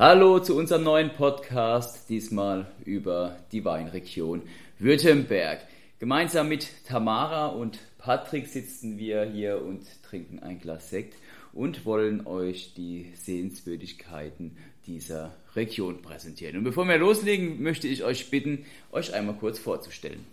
Hallo 0.00 0.38
zu 0.38 0.56
unserem 0.56 0.84
neuen 0.84 1.10
Podcast, 1.10 2.08
diesmal 2.08 2.72
über 2.86 3.36
die 3.52 3.66
Weinregion 3.66 4.40
Württemberg. 4.78 5.60
Gemeinsam 5.98 6.48
mit 6.48 6.86
Tamara 6.86 7.48
und 7.48 7.78
Patrick 7.98 8.46
sitzen 8.46 8.96
wir 8.96 9.24
hier 9.24 9.62
und 9.62 9.82
trinken 10.02 10.38
ein 10.38 10.58
Glas 10.58 10.88
Sekt 10.88 11.18
und 11.52 11.84
wollen 11.84 12.26
euch 12.26 12.72
die 12.74 13.12
Sehenswürdigkeiten 13.14 14.56
dieser 14.86 15.34
Region 15.54 16.00
präsentieren. 16.00 16.56
Und 16.56 16.64
bevor 16.64 16.88
wir 16.88 16.96
loslegen, 16.96 17.62
möchte 17.62 17.86
ich 17.86 18.02
euch 18.02 18.30
bitten, 18.30 18.64
euch 18.92 19.12
einmal 19.12 19.34
kurz 19.34 19.58
vorzustellen. 19.58 20.24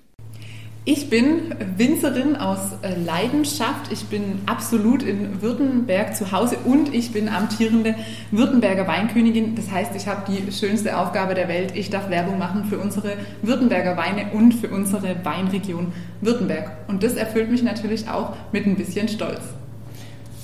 Ich 0.90 1.10
bin 1.10 1.54
Winzerin 1.76 2.38
aus 2.38 2.60
äh, 2.82 2.96
Leidenschaft. 2.98 3.92
Ich 3.92 4.06
bin 4.06 4.40
absolut 4.46 5.04
in 5.04 5.42
Württemberg 5.42 6.16
zu 6.16 6.32
Hause 6.32 6.56
und 6.64 6.96
ich 6.96 7.12
bin 7.12 7.28
amtierende 7.28 7.94
Württemberger 8.32 8.88
Weinkönigin. 8.88 9.54
Das 9.56 9.70
heißt, 9.70 9.98
ich 9.98 10.08
habe 10.08 10.22
die 10.32 10.50
schönste 10.50 10.98
Aufgabe 10.98 11.36
der 11.36 11.50
Welt. 11.50 11.74
Ich 11.76 11.90
darf 11.90 12.10
Werbung 12.10 12.40
machen 12.40 12.64
für 12.70 12.78
unsere 12.78 13.18
Württemberger 13.42 13.98
Weine 13.98 14.32
und 14.32 14.54
für 14.54 14.70
unsere 14.70 15.26
Weinregion 15.26 15.92
Württemberg. 16.22 16.72
Und 16.88 17.04
das 17.04 17.16
erfüllt 17.16 17.52
mich 17.52 17.64
natürlich 17.64 18.08
auch 18.08 18.38
mit 18.54 18.66
ein 18.66 18.78
bisschen 18.78 19.10
Stolz. 19.10 19.42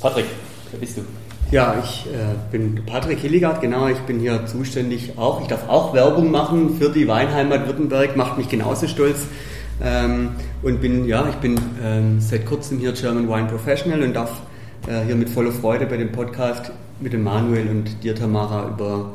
Patrick, 0.02 0.25
wer 0.71 0.80
bist 0.81 0.97
du? 0.97 1.03
Ja, 1.52 1.81
ich 1.81 2.05
äh, 2.07 2.35
bin 2.52 2.83
Patrick 2.85 3.19
Hilligard, 3.19 3.61
genau. 3.61 3.88
Ich 3.88 3.99
bin 3.99 4.19
hier 4.19 4.45
zuständig 4.45 5.17
auch. 5.17 5.39
Ich 5.39 5.47
darf 5.47 5.69
auch 5.69 5.94
Werbung 5.94 6.31
machen 6.31 6.75
für 6.77 6.89
die 6.89 7.07
Weinheimat 7.07 7.66
Württemberg. 7.66 8.17
Macht 8.17 8.38
mich 8.38 8.49
genauso 8.49 8.89
stolz. 8.89 9.19
Ähm, 9.82 10.30
und 10.62 10.81
bin, 10.81 11.06
ja, 11.06 11.28
ich 11.30 11.36
bin 11.36 11.59
ähm, 11.84 12.20
seit 12.20 12.45
kurzem 12.45 12.80
hier 12.80 12.92
German 12.92 13.28
Wine 13.28 13.47
Professional 13.47 14.02
und 14.03 14.14
darf 14.14 14.42
äh, 14.88 15.03
hier 15.06 15.16
mit 15.16 15.30
voller 15.30 15.52
Freude 15.52 15.86
bei 15.86 15.97
dem 15.97 16.11
Podcast 16.11 16.72
mit 17.00 17.14
dem 17.14 17.23
Manuel 17.23 17.67
und 17.67 18.03
dir, 18.03 18.16
Tamara, 18.16 18.70
über 18.70 19.14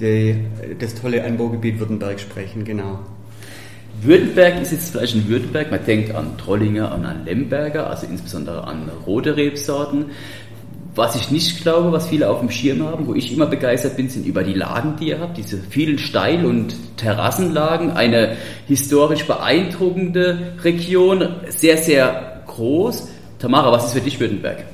die, 0.00 0.44
das 0.78 0.94
tolle 0.94 1.24
Anbaugebiet 1.24 1.78
Württemberg 1.78 2.18
sprechen, 2.18 2.64
genau. 2.64 3.00
Württemberg 4.02 4.60
ist 4.60 4.72
jetzt 4.72 4.90
vielleicht 4.90 5.14
ein 5.14 5.28
Württemberg, 5.28 5.70
man 5.70 5.84
denkt 5.84 6.14
an 6.14 6.36
Trollinger 6.36 6.94
und 6.94 7.06
an 7.06 7.24
Lemberger, 7.24 7.88
also 7.88 8.06
insbesondere 8.06 8.64
an 8.64 8.90
rote 9.06 9.36
Rebsorten. 9.36 10.06
Was 10.96 11.16
ich 11.16 11.30
nicht 11.32 11.62
glaube, 11.62 11.90
was 11.90 12.06
viele 12.06 12.30
auf 12.30 12.38
dem 12.38 12.50
Schirm 12.50 12.84
haben, 12.84 13.08
wo 13.08 13.14
ich 13.14 13.32
immer 13.32 13.46
begeistert 13.46 13.96
bin, 13.96 14.08
sind 14.08 14.26
über 14.26 14.44
die 14.44 14.54
Lagen, 14.54 14.94
die 15.00 15.08
ihr 15.08 15.18
habt, 15.18 15.36
diese 15.36 15.58
vielen 15.58 15.98
Steil- 15.98 16.44
und 16.46 16.76
Terrassenlagen, 16.96 17.90
eine 17.90 18.36
historisch 18.68 19.26
beeindruckende 19.26 20.52
Region, 20.62 21.36
sehr, 21.48 21.78
sehr 21.78 22.42
groß. 22.46 23.08
Tamara, 23.40 23.72
was 23.72 23.86
ist 23.86 23.94
für 23.94 24.00
dich 24.00 24.20
Württemberg? 24.20 24.64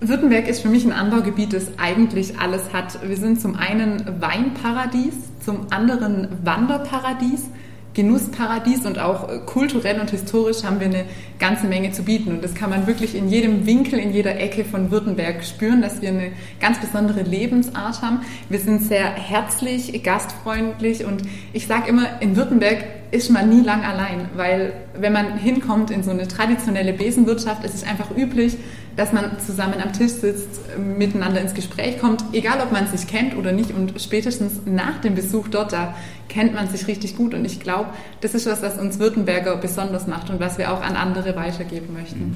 Württemberg 0.00 0.48
ist 0.48 0.62
für 0.62 0.68
mich 0.68 0.84
ein 0.84 0.92
Anbaugebiet, 0.92 1.52
das 1.52 1.78
eigentlich 1.78 2.38
alles 2.38 2.72
hat. 2.72 2.98
Wir 3.06 3.16
sind 3.16 3.40
zum 3.40 3.54
einen 3.54 4.04
Weinparadies, 4.20 5.14
zum 5.44 5.66
anderen 5.70 6.28
Wanderparadies 6.42 7.50
Genussparadies 7.98 8.86
und 8.86 9.00
auch 9.00 9.28
äh, 9.28 9.40
kulturell 9.44 10.00
und 10.00 10.08
historisch 10.12 10.62
haben 10.62 10.78
wir 10.78 10.86
eine 10.86 11.04
ganze 11.40 11.66
Menge 11.66 11.90
zu 11.90 12.04
bieten. 12.04 12.30
Und 12.30 12.44
das 12.44 12.54
kann 12.54 12.70
man 12.70 12.86
wirklich 12.86 13.16
in 13.16 13.28
jedem 13.28 13.66
Winkel, 13.66 13.98
in 13.98 14.12
jeder 14.12 14.38
Ecke 14.38 14.64
von 14.64 14.92
Württemberg 14.92 15.44
spüren, 15.44 15.82
dass 15.82 16.00
wir 16.00 16.10
eine 16.10 16.30
ganz 16.60 16.78
besondere 16.78 17.22
Lebensart 17.22 18.00
haben. 18.00 18.20
Wir 18.48 18.60
sind 18.60 18.82
sehr 18.82 19.04
herzlich, 19.04 20.00
gastfreundlich 20.04 21.04
und 21.04 21.22
ich 21.52 21.66
sage 21.66 21.88
immer, 21.88 22.06
in 22.20 22.36
Württemberg 22.36 22.84
ist 23.10 23.30
man 23.30 23.48
nie 23.48 23.64
lang 23.64 23.82
allein, 23.82 24.28
weil 24.36 24.74
wenn 24.96 25.12
man 25.12 25.36
hinkommt 25.36 25.90
in 25.90 26.04
so 26.04 26.12
eine 26.12 26.28
traditionelle 26.28 26.92
Besenwirtschaft, 26.92 27.64
ist 27.64 27.74
es 27.74 27.82
einfach 27.82 28.16
üblich, 28.16 28.58
dass 28.98 29.12
man 29.12 29.38
zusammen 29.38 29.80
am 29.80 29.92
Tisch 29.92 30.10
sitzt, 30.10 30.60
miteinander 30.76 31.40
ins 31.40 31.54
Gespräch 31.54 32.00
kommt, 32.00 32.24
egal 32.32 32.60
ob 32.60 32.72
man 32.72 32.88
sich 32.88 33.06
kennt 33.06 33.36
oder 33.36 33.52
nicht. 33.52 33.70
Und 33.70 34.00
spätestens 34.00 34.62
nach 34.66 35.00
dem 35.00 35.14
Besuch 35.14 35.46
dort, 35.46 35.72
da 35.72 35.94
kennt 36.28 36.52
man 36.52 36.66
sich 36.66 36.88
richtig 36.88 37.16
gut. 37.16 37.32
Und 37.32 37.44
ich 37.44 37.60
glaube, 37.60 37.90
das 38.20 38.34
ist 38.34 38.46
was, 38.46 38.60
was 38.60 38.76
uns 38.76 38.98
Württemberger 38.98 39.56
besonders 39.56 40.08
macht 40.08 40.30
und 40.30 40.40
was 40.40 40.58
wir 40.58 40.72
auch 40.72 40.82
an 40.82 40.96
andere 40.96 41.36
weitergeben 41.36 41.94
möchten. 41.94 42.20
Mhm. 42.20 42.34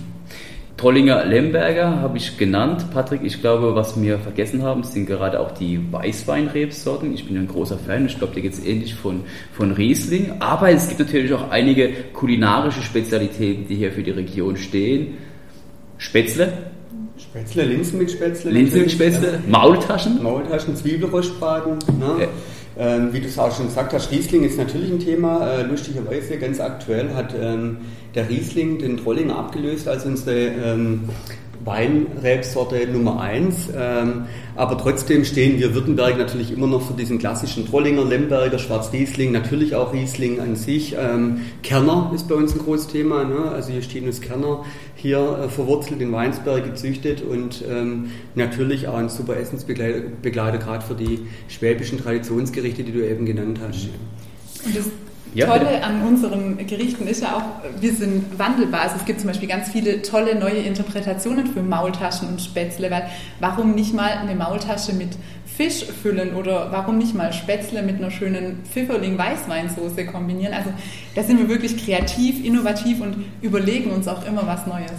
Trollinger 0.77 1.25
Lemberger 1.25 2.01
habe 2.01 2.17
ich 2.17 2.39
genannt. 2.39 2.87
Patrick, 2.93 3.23
ich 3.25 3.41
glaube, 3.41 3.75
was 3.75 4.01
wir 4.01 4.21
vergessen 4.21 4.63
haben, 4.63 4.85
sind 4.85 5.07
gerade 5.07 5.41
auch 5.41 5.51
die 5.51 5.93
Weißweinrebsorten. 5.93 7.13
Ich 7.13 7.27
bin 7.27 7.37
ein 7.39 7.49
großer 7.49 7.79
Fan. 7.79 8.07
Ich 8.07 8.19
glaube, 8.19 8.35
da 8.35 8.41
geht 8.41 8.53
es 8.53 8.65
ähnlich 8.65 8.95
von, 8.95 9.23
von 9.53 9.73
Riesling. 9.73 10.35
Aber 10.39 10.71
es 10.71 10.89
gibt 10.89 11.01
natürlich 11.01 11.33
auch 11.33 11.51
einige 11.51 11.91
kulinarische 12.13 12.83
Spezialitäten, 12.83 13.67
die 13.67 13.75
hier 13.75 13.91
für 13.91 14.05
die 14.05 14.13
Region 14.13 14.57
stehen. 14.57 15.19
Spätzle. 16.03 16.53
Spätzle, 17.17 17.65
Linsen 17.65 17.99
mit 17.99 18.11
Spätzle. 18.11 18.51
Linsen 18.51 18.81
mit 18.81 18.91
Spätzle. 18.91 19.35
Ja. 19.35 19.39
Maultaschen. 19.47 20.21
Maultaschen, 20.21 20.75
Zwiebelrostbraten. 20.75 21.79
Ne? 22.01 22.23
Ja. 22.23 22.29
Ähm, 22.77 23.13
wie 23.13 23.21
du 23.21 23.29
es 23.29 23.39
auch 23.39 23.55
schon 23.55 23.67
gesagt 23.67 23.93
hast, 23.93 24.11
Riesling 24.11 24.43
ist 24.43 24.59
natürlich 24.59 24.91
ein 24.91 24.99
Thema. 24.99 25.47
Äh, 25.47 25.63
lustigerweise, 25.63 26.39
ganz 26.39 26.59
aktuell 26.59 27.15
hat 27.15 27.35
ähm, 27.41 27.77
der 28.17 28.29
Riesling 28.29 28.81
den 28.81 28.97
Trollinger 28.97 29.39
abgelöst 29.39 29.87
als 29.87 30.05
unsere 30.05 30.49
ähm, 30.49 31.09
Weinrebsorte 31.65 32.87
Nummer 32.89 33.21
1. 33.21 33.71
Ähm, 33.77 34.25
aber 34.57 34.77
trotzdem 34.79 35.25
stehen 35.25 35.59
wir 35.59 35.75
Württemberg 35.75 36.19
natürlich 36.19 36.51
immer 36.51 36.67
noch 36.67 36.83
für 36.83 36.95
diesen 36.95 37.19
klassischen 37.19 37.67
Trollinger, 37.67 38.05
Lemberger, 38.05 38.59
Schwarzriesling, 38.59 39.33
natürlich 39.33 39.77
auch 39.77 39.93
Riesling 39.93 40.41
an 40.41 40.57
sich. 40.57 40.97
Ähm, 40.99 41.43
Kerner 41.63 42.11
ist 42.15 42.29
bei 42.29 42.35
uns 42.35 42.55
ein 42.55 42.59
großes 42.59 42.89
Thema. 42.89 43.25
Ne? 43.25 43.51
Also 43.53 43.73
hier 43.73 43.83
stehen 43.83 44.07
uns 44.07 44.21
Kerner 44.21 44.65
hier 45.03 45.19
äh, 45.19 45.49
verwurzelt 45.49 46.01
in 46.01 46.13
Weinsberg 46.13 46.65
gezüchtet 46.65 47.23
und 47.23 47.65
ähm, 47.69 48.13
natürlich 48.37 48.87
auch 48.87 48.95
ein 48.95 49.09
super 49.09 49.37
Essensbegleiter, 49.37 50.59
gerade 50.59 50.87
für 50.87 50.95
die 50.95 51.27
schwäbischen 51.49 51.99
Traditionsgerichte, 51.99 52.85
die 52.85 52.93
du 52.93 53.05
eben 53.05 53.27
genannt 53.27 53.59
hast. 53.61 53.89
Und 54.65 54.77
das 54.77 54.87
ja, 55.35 55.47
Tolle 55.47 55.61
bitte. 55.61 55.85
an 55.85 56.03
unseren 56.03 56.59
Gerichten 56.67 57.07
ist 57.07 57.23
ja 57.23 57.37
auch, 57.37 57.81
wir 57.81 57.93
sind 57.95 58.39
wandelbar. 58.39 58.83
Also 58.83 58.97
es 58.97 59.05
gibt 59.05 59.21
zum 59.21 59.29
Beispiel 59.29 59.49
ganz 59.49 59.71
viele 59.71 60.03
tolle 60.03 60.39
neue 60.39 60.59
Interpretationen 60.59 61.47
für 61.47 61.63
Maultaschen 61.63 62.29
und 62.29 62.41
Spätzle, 62.41 62.91
weil 62.91 63.09
warum 63.41 63.75
nicht 63.75 63.95
mal 63.95 64.11
eine 64.11 64.35
Maultasche 64.35 64.93
mit 64.93 65.09
Fisch 65.57 65.85
füllen 66.03 66.35
oder 66.35 66.69
warum 66.71 66.99
nicht 66.99 67.15
mal 67.15 67.33
Spätzle 67.33 67.83
mit 67.83 67.97
einer 67.97 68.11
schönen 68.11 68.63
Pfifferling-Weißweinsoße 68.73 70.07
kombinieren? 70.07 70.55
Also 70.55 70.71
da 71.15 71.23
sind 71.23 71.39
wir 71.39 71.49
wirklich 71.49 71.85
kreativ, 71.85 72.45
innovativ 72.45 73.01
und 73.01 73.17
überlegen 73.43 73.91
uns 73.91 74.09
auch 74.09 74.27
immer 74.27 74.47
was 74.47 74.67
Neues. 74.67 74.93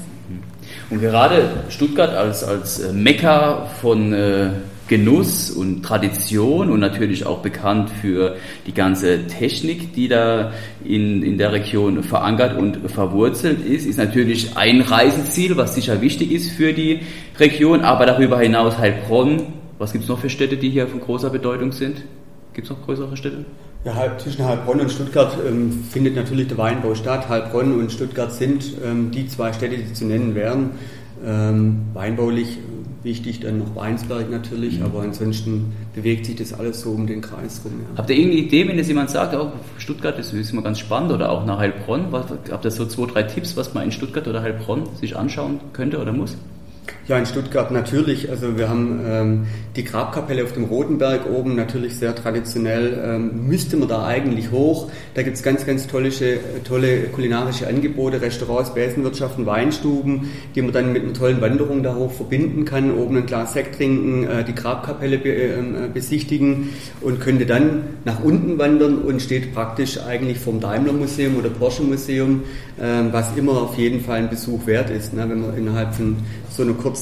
Und 0.90 1.02
gerade 1.02 1.64
Stuttgart 1.70 2.12
als, 2.12 2.44
als 2.44 2.80
äh, 2.80 2.94
Mekka 2.94 3.66
von 3.82 4.14
äh, 4.14 4.50
Genuss 4.88 5.50
und 5.50 5.84
Tradition 5.84 6.70
und 6.70 6.80
natürlich 6.80 7.26
auch 7.26 7.40
bekannt 7.40 7.90
für 8.02 8.36
die 8.68 8.74
ganze 8.74 9.28
Technik, 9.28 9.94
die 9.94 10.08
da 10.08 10.52
in, 10.84 11.24
in 11.24 11.38
der 11.38 11.54
Region 11.54 12.04
verankert 12.04 12.58
und 12.58 12.92
verwurzelt 12.92 13.66
ist, 13.66 13.86
ist 13.86 13.98
natürlich 13.98 14.58
ein 14.58 14.82
Reiseziel, 14.82 15.56
was 15.56 15.76
sicher 15.76 16.02
wichtig 16.02 16.32
ist 16.32 16.52
für 16.52 16.74
die 16.74 17.00
Region, 17.40 17.82
aber 17.82 18.06
darüber 18.06 18.40
hinaus 18.40 18.78
Heilbronn. 18.78 19.63
Was 19.84 19.92
gibt 19.92 20.06
es 20.06 20.10
noch 20.10 20.20
für 20.20 20.30
Städte, 20.30 20.56
die 20.56 20.70
hier 20.70 20.88
von 20.88 21.02
großer 21.02 21.30
Bedeutung 21.30 21.74
sind? 21.74 22.04
Gibt 22.54 22.68
es 22.68 22.72
noch 22.72 22.82
größere 22.86 23.18
Städte? 23.18 23.44
Ja, 23.84 24.18
zwischen 24.18 24.46
Heilbronn 24.46 24.80
und 24.80 24.90
Stuttgart 24.90 25.38
ähm, 25.46 25.84
findet 25.92 26.16
natürlich 26.16 26.48
der 26.48 26.58
Weinbau 26.58 26.96
statt. 26.96 27.28
Heilbronn 27.28 27.78
und 27.78 27.92
Stuttgart 27.92 28.32
sind 28.32 28.64
ähm, 28.82 29.12
die 29.12 29.28
zwei 29.28 29.52
Städte, 29.52 29.78
die 29.78 29.92
zu 29.92 30.06
nennen 30.06 30.36
wären. 30.36 30.72
Ähm, 31.26 31.82
weinbaulich 31.94 32.60
Wichtig 33.04 33.42
dann 33.42 33.60
noch 33.60 33.76
Weinsberg 33.76 34.32
natürlich, 34.32 34.80
mhm. 34.80 34.86
aber 34.86 35.02
ansonsten 35.02 35.74
bewegt 35.94 36.26
sich 36.26 36.38
das 36.38 36.54
alles 36.54 36.80
so 36.80 36.92
um 36.92 37.06
den 37.06 37.20
Kreis 37.20 37.60
rum. 37.66 37.74
Ja. 37.82 37.98
Habt 37.98 38.10
ihr 38.10 38.16
irgendeine 38.16 38.46
Idee, 38.46 38.66
wenn 38.66 38.78
jetzt 38.78 38.88
jemand 38.88 39.10
sagt, 39.10 39.36
oh, 39.36 39.52
Stuttgart 39.78 40.18
das 40.18 40.32
ist 40.32 40.54
immer 40.54 40.62
ganz 40.62 40.80
spannend 40.80 41.12
oder 41.12 41.30
auch 41.30 41.46
nach 41.46 41.60
Heilbronn? 41.60 42.06
Was, 42.12 42.28
habt 42.50 42.64
ihr 42.64 42.72
so 42.72 42.86
zwei, 42.86 43.06
drei 43.08 43.24
Tipps, 43.24 43.58
was 43.58 43.74
man 43.74 43.84
in 43.84 43.92
Stuttgart 43.92 44.26
oder 44.26 44.42
Heilbronn 44.42 44.84
sich 45.02 45.18
anschauen 45.18 45.60
könnte 45.74 46.00
oder 46.00 46.14
muss? 46.14 46.38
Ja, 47.06 47.18
in 47.18 47.26
Stuttgart 47.26 47.70
natürlich. 47.70 48.30
Also 48.30 48.58
wir 48.58 48.70
haben 48.70 49.02
ähm, 49.06 49.48
die 49.76 49.84
Grabkapelle 49.84 50.42
auf 50.42 50.54
dem 50.54 50.64
Rotenberg 50.64 51.30
oben, 51.30 51.54
natürlich 51.54 51.98
sehr 51.98 52.16
traditionell. 52.16 52.98
Ähm, 53.04 53.46
müsste 53.46 53.76
man 53.76 53.90
da 53.90 54.06
eigentlich 54.06 54.52
hoch. 54.52 54.90
Da 55.14 55.22
gibt 55.22 55.36
es 55.36 55.44
ganz, 55.44 55.66
ganz 55.66 55.86
tolle, 55.88 56.12
tolle 56.64 57.08
kulinarische 57.08 57.68
Angebote, 57.68 58.22
Restaurants, 58.22 58.74
Besenwirtschaften, 58.74 59.46
Weinstuben, 59.46 60.30
die 60.56 60.62
man 60.62 60.72
dann 60.72 60.94
mit 60.94 61.04
einer 61.04 61.12
tollen 61.12 61.42
Wanderung 61.42 61.84
da 61.84 61.94
hoch 61.94 62.14
verbinden 62.14 62.64
kann. 62.64 62.96
Oben 62.96 63.18
ein 63.18 63.26
Glas 63.26 63.52
Sekt 63.52 63.76
trinken, 63.76 64.24
äh, 64.26 64.46
die 64.46 64.56
Grabkapelle 64.56 65.18
be, 65.18 65.30
äh, 65.30 65.90
besichtigen 65.94 66.70
und 67.02 67.20
könnte 67.20 67.46
dann 67.46 67.84
nach 68.06 68.24
unten 68.24 68.58
wandern 68.58 69.00
und 69.00 69.22
steht 69.22 69.54
praktisch 69.54 70.00
eigentlich 70.00 70.40
vom 70.40 70.62
Daimler 70.62 70.94
Museum 70.94 71.36
oder 71.36 71.50
Porsche 71.50 71.84
Museum, 71.84 72.44
äh, 72.78 73.12
was 73.12 73.36
immer 73.36 73.62
auf 73.62 73.78
jeden 73.78 74.00
Fall 74.00 74.20
ein 74.20 74.30
Besuch 74.30 74.66
wert 74.68 74.90
ist, 74.90 75.14
ne, 75.14 75.26
wenn 75.28 75.42
man 75.42 75.58
innerhalb 75.58 75.94
von 75.94 76.16
so 76.50 76.64
einer 76.64 76.74
kurzen 76.74 76.93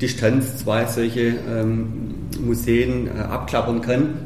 Distanz 0.00 0.58
zwei 0.58 0.86
solche 0.86 1.34
ähm, 1.48 2.14
Museen 2.40 3.08
äh, 3.08 3.20
abklappern 3.20 3.80
kann. 3.80 4.25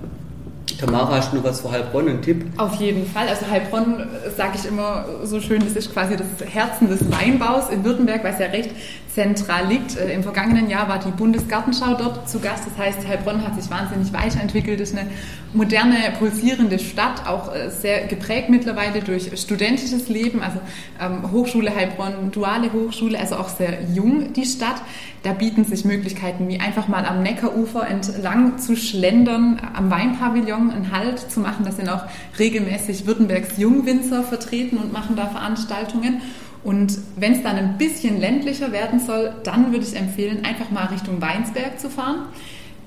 Tamara, 0.80 1.16
hast 1.16 1.32
du 1.32 1.36
noch 1.36 1.44
was 1.44 1.60
für 1.60 1.70
Heilbronn, 1.70 2.08
einen 2.08 2.22
Tipp? 2.22 2.44
Auf 2.56 2.74
jeden 2.76 3.06
Fall. 3.06 3.28
Also 3.28 3.46
Heilbronn, 3.50 4.06
sage 4.34 4.52
ich 4.54 4.66
immer 4.66 5.04
so 5.24 5.40
schön, 5.40 5.60
das 5.60 5.72
ist 5.72 5.92
quasi 5.92 6.16
das 6.16 6.26
Herzen 6.48 6.88
des 6.88 7.10
Weinbaus 7.12 7.68
in 7.68 7.84
Württemberg, 7.84 8.24
weil 8.24 8.32
es 8.32 8.38
ja 8.38 8.46
recht 8.46 8.70
zentral 9.14 9.66
liegt. 9.66 9.96
Äh, 9.96 10.14
Im 10.14 10.22
vergangenen 10.22 10.70
Jahr 10.70 10.88
war 10.88 10.98
die 10.98 11.10
Bundesgartenschau 11.10 11.94
dort 11.94 12.28
zu 12.28 12.40
Gast. 12.40 12.64
Das 12.66 12.78
heißt, 12.78 13.06
Heilbronn 13.06 13.44
hat 13.44 13.60
sich 13.60 13.70
wahnsinnig 13.70 14.12
weiterentwickelt, 14.12 14.80
ist 14.80 14.96
eine 14.96 15.10
moderne, 15.52 15.96
pulsierende 16.18 16.78
Stadt, 16.78 17.26
auch 17.26 17.54
äh, 17.54 17.70
sehr 17.70 18.06
geprägt 18.06 18.48
mittlerweile 18.50 19.00
durch 19.00 19.30
studentisches 19.38 20.08
Leben, 20.08 20.42
also 20.42 20.60
ähm, 21.00 21.30
Hochschule 21.32 21.74
Heilbronn, 21.74 22.30
duale 22.30 22.72
Hochschule, 22.72 23.18
also 23.18 23.36
auch 23.36 23.48
sehr 23.48 23.82
jung 23.94 24.32
die 24.32 24.46
Stadt. 24.46 24.80
Da 25.22 25.32
bieten 25.32 25.64
sich 25.64 25.84
Möglichkeiten, 25.84 26.48
wie 26.48 26.60
einfach 26.60 26.88
mal 26.88 27.04
am 27.04 27.22
Neckarufer 27.22 27.86
entlang 27.86 28.58
zu 28.58 28.74
schlendern, 28.74 29.60
am 29.74 29.90
Weinpavillon 29.90 30.69
einen 30.72 30.92
Halt 30.92 31.18
zu 31.18 31.40
machen. 31.40 31.64
Da 31.64 31.72
sind 31.72 31.88
auch 31.88 32.04
regelmäßig 32.38 33.06
Württembergs 33.06 33.58
Jungwinzer 33.58 34.22
vertreten 34.22 34.78
und 34.78 34.92
machen 34.92 35.16
da 35.16 35.26
Veranstaltungen. 35.26 36.20
Und 36.62 36.98
wenn 37.16 37.32
es 37.32 37.42
dann 37.42 37.56
ein 37.56 37.78
bisschen 37.78 38.20
ländlicher 38.20 38.72
werden 38.72 39.00
soll, 39.00 39.32
dann 39.44 39.72
würde 39.72 39.84
ich 39.84 39.96
empfehlen, 39.96 40.44
einfach 40.44 40.70
mal 40.70 40.86
Richtung 40.86 41.20
Weinsberg 41.20 41.80
zu 41.80 41.88
fahren. 41.88 42.26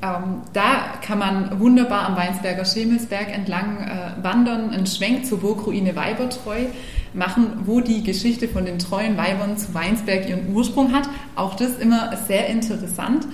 Ähm, 0.04 0.42
da 0.52 1.00
kann 1.02 1.18
man 1.18 1.60
wunderbar 1.60 2.08
am 2.08 2.18
Weinsberger 2.18 2.66
Schemelsberg 2.66 3.34
entlang 3.34 3.78
äh, 3.80 4.24
wandern, 4.24 4.72
einen 4.72 4.86
Schwenk 4.86 5.26
zur 5.26 5.40
Burgruine 5.40 5.96
Weibertreu 5.96 6.66
machen, 7.14 7.62
wo 7.66 7.80
die 7.80 8.04
Geschichte 8.04 8.48
von 8.48 8.66
den 8.66 8.80
treuen 8.80 9.18
Weibern 9.18 9.58
zu 9.58 9.74
Weinsberg 9.74 10.28
ihren 10.28 10.54
Ursprung 10.54 10.92
hat. 10.92 11.08
Auch 11.36 11.56
das 11.56 11.78
immer 11.78 12.18
sehr 12.28 12.48
interessant. 12.48 13.28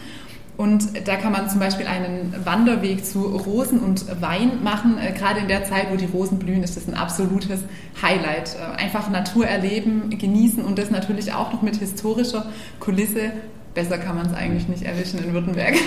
Und 0.59 1.07
da 1.07 1.15
kann 1.15 1.31
man 1.31 1.49
zum 1.49 1.61
Beispiel 1.61 1.87
einen 1.87 2.35
Wanderweg 2.43 3.05
zu 3.05 3.27
Rosen 3.27 3.79
und 3.79 4.21
Wein 4.21 4.61
machen. 4.61 4.97
Äh, 4.97 5.13
gerade 5.13 5.39
in 5.39 5.47
der 5.47 5.63
Zeit, 5.63 5.85
wo 5.89 5.95
die 5.95 6.03
Rosen 6.03 6.37
blühen, 6.37 6.63
ist 6.63 6.75
das 6.75 6.85
ein 6.85 6.95
absolutes 6.95 7.61
Highlight. 8.01 8.57
Äh, 8.57 8.75
einfach 8.75 9.09
Natur 9.09 9.47
erleben, 9.47 10.09
genießen 10.09 10.61
und 10.65 10.77
das 10.77 10.91
natürlich 10.91 11.31
auch 11.31 11.53
noch 11.53 11.61
mit 11.61 11.77
historischer 11.77 12.47
Kulisse. 12.81 13.31
Besser 13.73 13.99
kann 13.99 14.17
man 14.17 14.25
es 14.25 14.33
eigentlich 14.33 14.67
nicht 14.67 14.83
erwischen 14.83 15.23
in 15.23 15.33
Württemberg. 15.33 15.75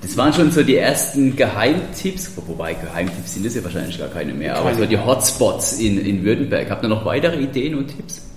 Das 0.00 0.16
waren 0.16 0.32
schon 0.32 0.52
so 0.52 0.62
die 0.62 0.76
ersten 0.76 1.34
Geheimtipps, 1.34 2.30
wobei 2.46 2.72
Geheimtipps 2.74 3.34
sind 3.34 3.44
es 3.44 3.56
ja 3.56 3.64
wahrscheinlich 3.64 3.98
gar 3.98 4.06
keine 4.06 4.32
mehr, 4.32 4.56
aber 4.56 4.72
so 4.72 4.86
die 4.86 4.96
Hotspots 4.96 5.80
in, 5.80 5.98
in 5.98 6.24
Württemberg. 6.24 6.70
Habt 6.70 6.84
ihr 6.84 6.88
noch 6.88 7.04
weitere 7.04 7.42
Ideen 7.42 7.74
und 7.74 7.88
Tipps? 7.88 8.27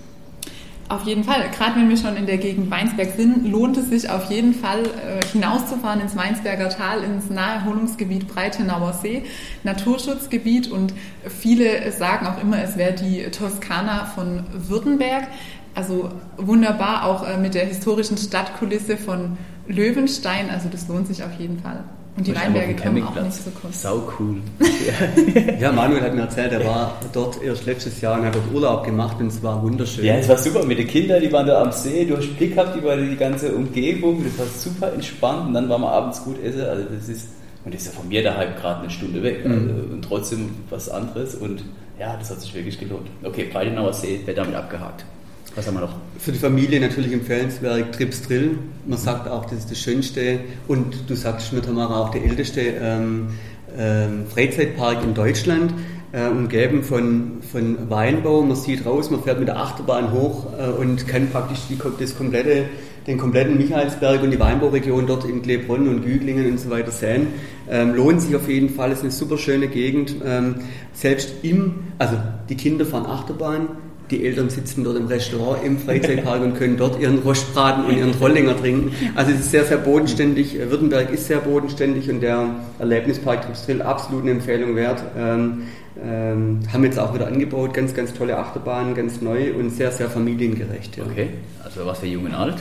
Auf 0.92 1.04
jeden 1.04 1.24
Fall. 1.24 1.48
Gerade 1.56 1.76
wenn 1.76 1.88
wir 1.88 1.96
schon 1.96 2.16
in 2.16 2.26
der 2.26 2.36
Gegend 2.36 2.70
Weinsberg 2.70 3.14
sind, 3.16 3.50
lohnt 3.50 3.78
es 3.78 3.88
sich 3.88 4.10
auf 4.10 4.30
jeden 4.30 4.52
Fall 4.52 4.82
äh, 4.82 5.24
hinauszufahren 5.32 6.02
ins 6.02 6.14
Weinsberger 6.14 6.68
Tal, 6.68 7.02
ins 7.02 7.30
Naherholungsgebiet 7.30 8.28
Breitenauer 8.28 8.92
See, 8.92 9.24
Naturschutzgebiet 9.62 10.70
und 10.70 10.92
viele 11.26 11.90
sagen 11.92 12.26
auch 12.26 12.42
immer, 12.42 12.62
es 12.62 12.76
wäre 12.76 12.92
die 12.92 13.22
Toskana 13.30 14.04
von 14.04 14.44
Württemberg. 14.52 15.28
Also 15.74 16.10
wunderbar 16.36 17.06
auch 17.06 17.26
äh, 17.26 17.38
mit 17.38 17.54
der 17.54 17.64
historischen 17.64 18.18
Stadtkulisse 18.18 18.98
von 18.98 19.38
Löwenstein. 19.66 20.50
Also 20.50 20.68
das 20.68 20.88
lohnt 20.88 21.06
sich 21.06 21.24
auf 21.24 21.32
jeden 21.38 21.58
Fall. 21.60 21.84
Und 22.14 22.26
die 22.26 22.34
Weinberge 22.34 22.76
kommen 22.76 23.02
auch 23.02 23.14
nicht 23.14 23.32
so 23.32 23.50
kurz. 23.50 23.82
Sau 23.82 24.12
cool. 24.18 24.36
ja, 25.60 25.72
Manuel 25.72 26.02
hat 26.02 26.14
mir 26.14 26.22
erzählt, 26.22 26.52
er 26.52 26.64
war 26.64 27.00
dort 27.12 27.42
erst 27.42 27.64
letztes 27.64 28.00
Jahr 28.02 28.18
und 28.18 28.26
hat 28.26 28.34
dort 28.34 28.52
Urlaub 28.52 28.84
gemacht 28.84 29.16
und 29.18 29.28
es 29.28 29.42
war 29.42 29.62
wunderschön. 29.62 30.04
Ja, 30.04 30.16
es 30.16 30.28
war 30.28 30.36
super 30.36 30.62
mit 30.62 30.78
den 30.78 30.86
Kindern, 30.86 31.22
die 31.22 31.32
waren 31.32 31.46
da 31.46 31.62
am 31.62 31.72
See, 31.72 32.04
du 32.04 32.16
hast 32.16 32.36
Blick 32.36 32.54
gehabt 32.54 32.76
über 32.76 32.96
die 32.96 33.16
ganze 33.16 33.54
Umgebung, 33.54 34.22
das 34.24 34.38
war 34.38 34.46
super 34.46 34.92
entspannt 34.92 35.48
und 35.48 35.54
dann 35.54 35.68
waren 35.70 35.80
wir 35.80 35.90
abends 35.90 36.22
gut 36.22 36.42
essen. 36.44 36.60
Also 36.60 36.84
das 36.84 37.08
ist, 37.08 37.28
und 37.64 37.72
das 37.72 37.80
ist 37.80 37.94
ja 37.94 37.98
von 37.98 38.08
mir 38.08 38.22
daheim 38.22 38.56
gerade 38.56 38.80
eine 38.80 38.90
Stunde 38.90 39.22
weg 39.22 39.46
mhm. 39.46 39.52
also, 39.52 39.94
und 39.94 40.02
trotzdem 40.02 40.50
was 40.68 40.90
anderes 40.90 41.34
und 41.34 41.64
ja, 41.98 42.16
das 42.18 42.30
hat 42.30 42.40
sich 42.42 42.52
wirklich 42.54 42.78
gelohnt. 42.78 43.08
Okay, 43.22 43.48
Breitenauer 43.50 43.94
See 43.94 44.20
wird 44.26 44.36
damit 44.36 44.54
abgehakt. 44.54 45.06
Was 45.54 45.66
haben 45.66 45.74
wir 45.74 45.82
noch? 45.82 45.96
Für 46.18 46.32
die 46.32 46.38
Familie 46.38 46.80
natürlich 46.80 47.12
empfehlenswert 47.12 47.94
Trips 47.94 48.22
Drill. 48.22 48.58
Man 48.86 48.98
sagt 48.98 49.28
auch, 49.28 49.44
das 49.44 49.60
ist 49.60 49.70
das 49.70 49.78
schönste 49.78 50.40
und 50.66 51.10
du 51.10 51.14
sagst 51.14 51.52
mir, 51.52 51.60
Tamara, 51.60 52.00
auch 52.00 52.10
der 52.10 52.24
älteste 52.24 52.60
ähm, 52.60 53.28
ähm, 53.76 54.24
Freizeitpark 54.32 55.02
in 55.02 55.14
Deutschland. 55.14 55.74
Äh, 56.14 56.28
umgeben 56.28 56.82
von, 56.82 57.38
von 57.40 57.88
Weinbau. 57.88 58.42
Man 58.42 58.54
sieht 58.54 58.84
raus, 58.84 59.10
man 59.10 59.22
fährt 59.22 59.38
mit 59.38 59.48
der 59.48 59.56
Achterbahn 59.56 60.12
hoch 60.12 60.46
äh, 60.58 60.68
und 60.68 61.08
kann 61.08 61.30
praktisch 61.30 61.60
die, 61.70 61.78
das 61.98 62.14
komplette, 62.18 62.66
den 63.06 63.16
kompletten 63.16 63.56
Michaelsberg 63.56 64.22
und 64.22 64.30
die 64.30 64.38
Weinbauregion 64.38 65.06
dort 65.06 65.24
in 65.24 65.40
Glebronn 65.40 65.88
und 65.88 66.04
Güglingen 66.04 66.50
und 66.50 66.60
so 66.60 66.68
weiter 66.68 66.90
sehen. 66.90 67.28
Ähm, 67.70 67.94
lohnt 67.94 68.20
sich 68.20 68.36
auf 68.36 68.46
jeden 68.46 68.68
Fall, 68.68 68.92
ist 68.92 69.00
eine 69.00 69.10
super 69.10 69.38
schöne 69.38 69.68
Gegend. 69.68 70.16
Ähm, 70.22 70.56
selbst 70.92 71.32
im, 71.40 71.76
also 71.98 72.18
die 72.50 72.56
Kinder 72.56 72.84
fahren 72.84 73.06
Achterbahn, 73.06 73.68
die 74.12 74.24
Eltern 74.24 74.50
sitzen 74.50 74.84
dort 74.84 74.96
im 74.96 75.06
Restaurant 75.06 75.64
im 75.64 75.78
Freizeitpark 75.78 76.42
und 76.42 76.54
können 76.56 76.76
dort 76.76 77.00
ihren 77.00 77.18
Rostbraten 77.18 77.84
und 77.86 77.96
ihren 77.96 78.12
Trollinger 78.12 78.56
trinken. 78.56 78.92
Also 79.16 79.32
es 79.32 79.40
ist 79.40 79.50
sehr, 79.50 79.64
sehr 79.64 79.78
bodenständig. 79.78 80.56
Württemberg 80.58 81.10
ist 81.10 81.26
sehr 81.26 81.38
bodenständig 81.38 82.10
und 82.10 82.20
der 82.20 82.50
Erlebnispark 82.78 83.46
Tripstrill 83.46 83.82
absolut 83.82 84.22
eine 84.22 84.32
Empfehlung 84.32 84.76
wert. 84.76 85.02
Ähm, 85.16 85.62
ähm, 86.02 86.60
haben 86.72 86.84
jetzt 86.84 86.98
auch 86.98 87.14
wieder 87.14 87.26
angebaut, 87.26 87.74
ganz, 87.74 87.94
ganz 87.94 88.14
tolle 88.14 88.36
Achterbahnen, 88.38 88.94
ganz 88.94 89.20
neu 89.20 89.54
und 89.54 89.70
sehr, 89.70 89.90
sehr 89.90 90.08
familiengerecht. 90.08 90.96
Ja. 90.96 91.04
Okay, 91.04 91.28
also 91.62 91.86
was 91.86 92.00
für 92.00 92.06
Jung 92.06 92.24
und 92.24 92.34
Alt. 92.34 92.56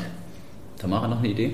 Tamara, 0.80 1.07
noch 1.07 1.19
eine 1.19 1.30
Idee? 1.30 1.51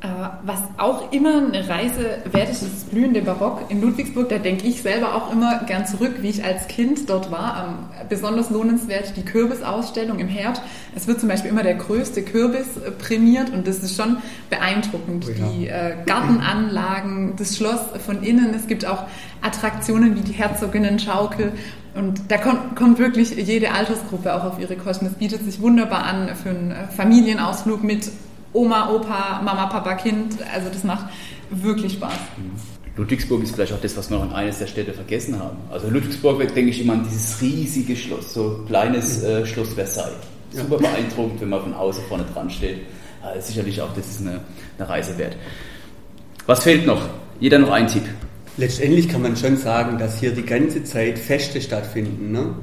Äh, 0.00 0.06
was 0.44 0.60
auch 0.76 1.10
immer 1.12 1.38
eine 1.38 1.68
Reise 1.68 2.18
wert 2.30 2.50
ist, 2.50 2.62
ist 2.62 2.72
das 2.72 2.84
blühende 2.84 3.20
Barock 3.20 3.62
in 3.68 3.80
Ludwigsburg. 3.80 4.28
Da 4.28 4.38
denke 4.38 4.68
ich 4.68 4.80
selber 4.80 5.16
auch 5.16 5.32
immer 5.32 5.64
gern 5.66 5.86
zurück, 5.86 6.18
wie 6.20 6.28
ich 6.28 6.44
als 6.44 6.68
Kind 6.68 7.10
dort 7.10 7.32
war. 7.32 7.90
Besonders 8.08 8.50
lohnenswert 8.50 9.16
die 9.16 9.24
Kürbisausstellung 9.24 10.20
im 10.20 10.28
Herd. 10.28 10.62
Es 10.94 11.08
wird 11.08 11.18
zum 11.18 11.28
Beispiel 11.28 11.50
immer 11.50 11.64
der 11.64 11.74
größte 11.74 12.22
Kürbis 12.22 12.76
äh, 12.76 12.92
prämiert 12.92 13.50
und 13.50 13.66
das 13.66 13.78
ist 13.78 13.96
schon 13.96 14.18
beeindruckend. 14.50 15.26
Oh 15.26 15.30
ja. 15.30 15.48
Die 15.48 15.66
äh, 15.66 15.96
Gartenanlagen, 16.06 17.34
das 17.36 17.56
Schloss 17.56 17.80
von 18.06 18.22
innen. 18.22 18.54
Es 18.54 18.68
gibt 18.68 18.86
auch 18.86 19.04
Attraktionen 19.42 20.14
wie 20.14 20.20
die 20.20 20.32
Herzoginnen-Schaukel. 20.32 21.52
Und 21.96 22.30
da 22.30 22.36
kommt, 22.36 22.76
kommt, 22.76 23.00
wirklich 23.00 23.30
jede 23.34 23.72
Altersgruppe 23.72 24.32
auch 24.32 24.44
auf 24.44 24.60
ihre 24.60 24.76
Kosten. 24.76 25.06
Es 25.06 25.14
bietet 25.14 25.42
sich 25.42 25.60
wunderbar 25.60 26.04
an 26.04 26.36
für 26.36 26.50
einen 26.50 26.74
Familienausflug 26.96 27.82
mit 27.82 28.08
Oma, 28.52 28.90
Opa, 28.90 29.40
Mama, 29.42 29.66
Papa, 29.66 29.94
Kind. 29.94 30.36
Also 30.52 30.68
das 30.68 30.84
macht 30.84 31.06
wirklich 31.50 31.94
Spaß. 31.94 32.12
Ludwigsburg 32.96 33.42
ist 33.44 33.54
vielleicht 33.54 33.72
auch 33.72 33.80
das, 33.80 33.96
was 33.96 34.10
wir 34.10 34.18
noch 34.18 34.24
in 34.24 34.32
eines 34.32 34.58
der 34.58 34.66
Städte 34.66 34.92
vergessen 34.92 35.38
haben. 35.38 35.56
Also 35.70 35.88
Ludwigsburg 35.88 36.38
denke 36.52 36.70
ich 36.70 36.82
immer 36.82 36.94
an 36.94 37.04
dieses 37.04 37.40
riesige 37.40 37.94
Schloss, 37.94 38.34
so 38.34 38.64
kleines 38.66 39.22
äh, 39.22 39.46
Schloss 39.46 39.74
Versailles. 39.74 40.16
Super 40.50 40.78
beeindruckend, 40.78 41.40
wenn 41.40 41.48
man 41.50 41.62
von 41.62 41.74
außen 41.74 42.02
vorne 42.08 42.24
dran 42.32 42.50
steht. 42.50 42.78
Äh, 43.22 43.40
sicherlich 43.40 43.80
auch, 43.80 43.94
das 43.94 44.08
ist 44.08 44.20
eine, 44.22 44.40
eine 44.78 44.88
Reise 44.88 45.16
wert. 45.16 45.36
Was 46.46 46.64
fehlt 46.64 46.86
noch? 46.86 47.02
Jeder 47.38 47.58
noch 47.60 47.70
ein 47.70 47.86
Tipp. 47.86 48.04
Letztendlich 48.56 49.08
kann 49.08 49.22
man 49.22 49.36
schon 49.36 49.56
sagen, 49.56 49.98
dass 49.98 50.18
hier 50.18 50.32
die 50.32 50.44
ganze 50.44 50.82
Zeit 50.82 51.18
Feste 51.20 51.60
stattfinden. 51.60 52.32
Ne? 52.32 52.54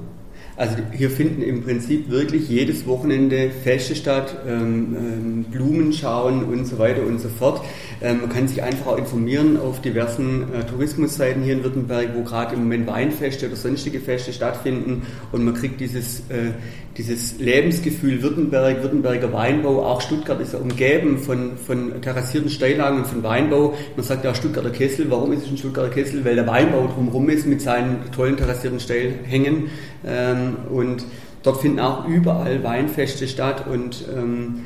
Also 0.58 0.76
hier 0.94 1.10
finden 1.10 1.42
im 1.42 1.64
Prinzip 1.64 2.10
wirklich 2.10 2.48
jedes 2.48 2.88
Wochenende 2.88 3.50
Feste 3.50 3.94
statt, 3.94 4.38
ähm, 4.48 4.96
ähm, 4.98 5.44
Blumen 5.52 5.92
schauen 5.92 6.46
und 6.46 6.66
so 6.66 6.80
weiter 6.80 7.06
und 7.06 7.20
so 7.20 7.28
fort. 7.28 7.62
Ähm, 8.02 8.22
man 8.22 8.30
kann 8.30 8.48
sich 8.48 8.64
einfach 8.64 8.88
auch 8.88 8.98
informieren 8.98 9.58
auf 9.60 9.82
diversen 9.82 10.54
äh, 10.54 10.64
Tourismusseiten 10.64 11.44
hier 11.44 11.54
in 11.54 11.64
Württemberg, 11.64 12.10
wo 12.16 12.24
gerade 12.24 12.56
im 12.56 12.62
Moment 12.62 12.88
Weinfeste 12.88 13.48
oder 13.48 13.58
sonstige 13.58 14.00
Feste 14.00 14.32
stattfinden 14.32 15.02
und 15.34 15.44
man 15.44 15.56
kriegt 15.56 15.82
dieses, 15.82 16.20
äh, 16.30 16.52
dieses 16.98 17.38
Lebensgefühl 17.40 18.22
Württemberg, 18.22 18.82
Württemberger 18.82 19.34
Weinbau, 19.34 19.86
auch 19.86 20.00
Stuttgart 20.00 20.40
ist 20.40 20.54
ja 20.54 20.60
umgeben 20.60 21.18
von, 21.18 21.58
von 21.58 22.02
terrassierten 22.02 22.50
Steillagen 22.50 23.00
und 23.00 23.08
von 23.08 23.24
Weinbau. 23.24 23.74
Man 23.98 24.06
sagt 24.06 24.24
ja 24.24 24.34
Stuttgarter 24.34 24.70
Kessel. 24.70 25.08
Warum 25.10 25.34
ist 25.34 25.44
es 25.44 25.52
ein 25.52 25.58
Stuttgarter 25.58 25.90
Kessel? 25.90 26.24
Weil 26.24 26.36
der 26.36 26.48
Weinbau 26.48 26.88
drumherum 26.88 27.30
ist 27.30 27.46
mit 27.46 27.62
seinen 27.62 28.10
tollen 28.16 28.38
terrassierten 28.38 28.80
Steilhängen. 28.80 29.70
Ähm, 30.06 30.45
und 30.54 31.06
dort 31.44 31.62
finden 31.62 31.80
auch 31.80 32.08
überall 32.08 32.64
Weinfeste 32.64 33.28
statt 33.28 33.66
und 33.68 34.06
ähm, 34.16 34.62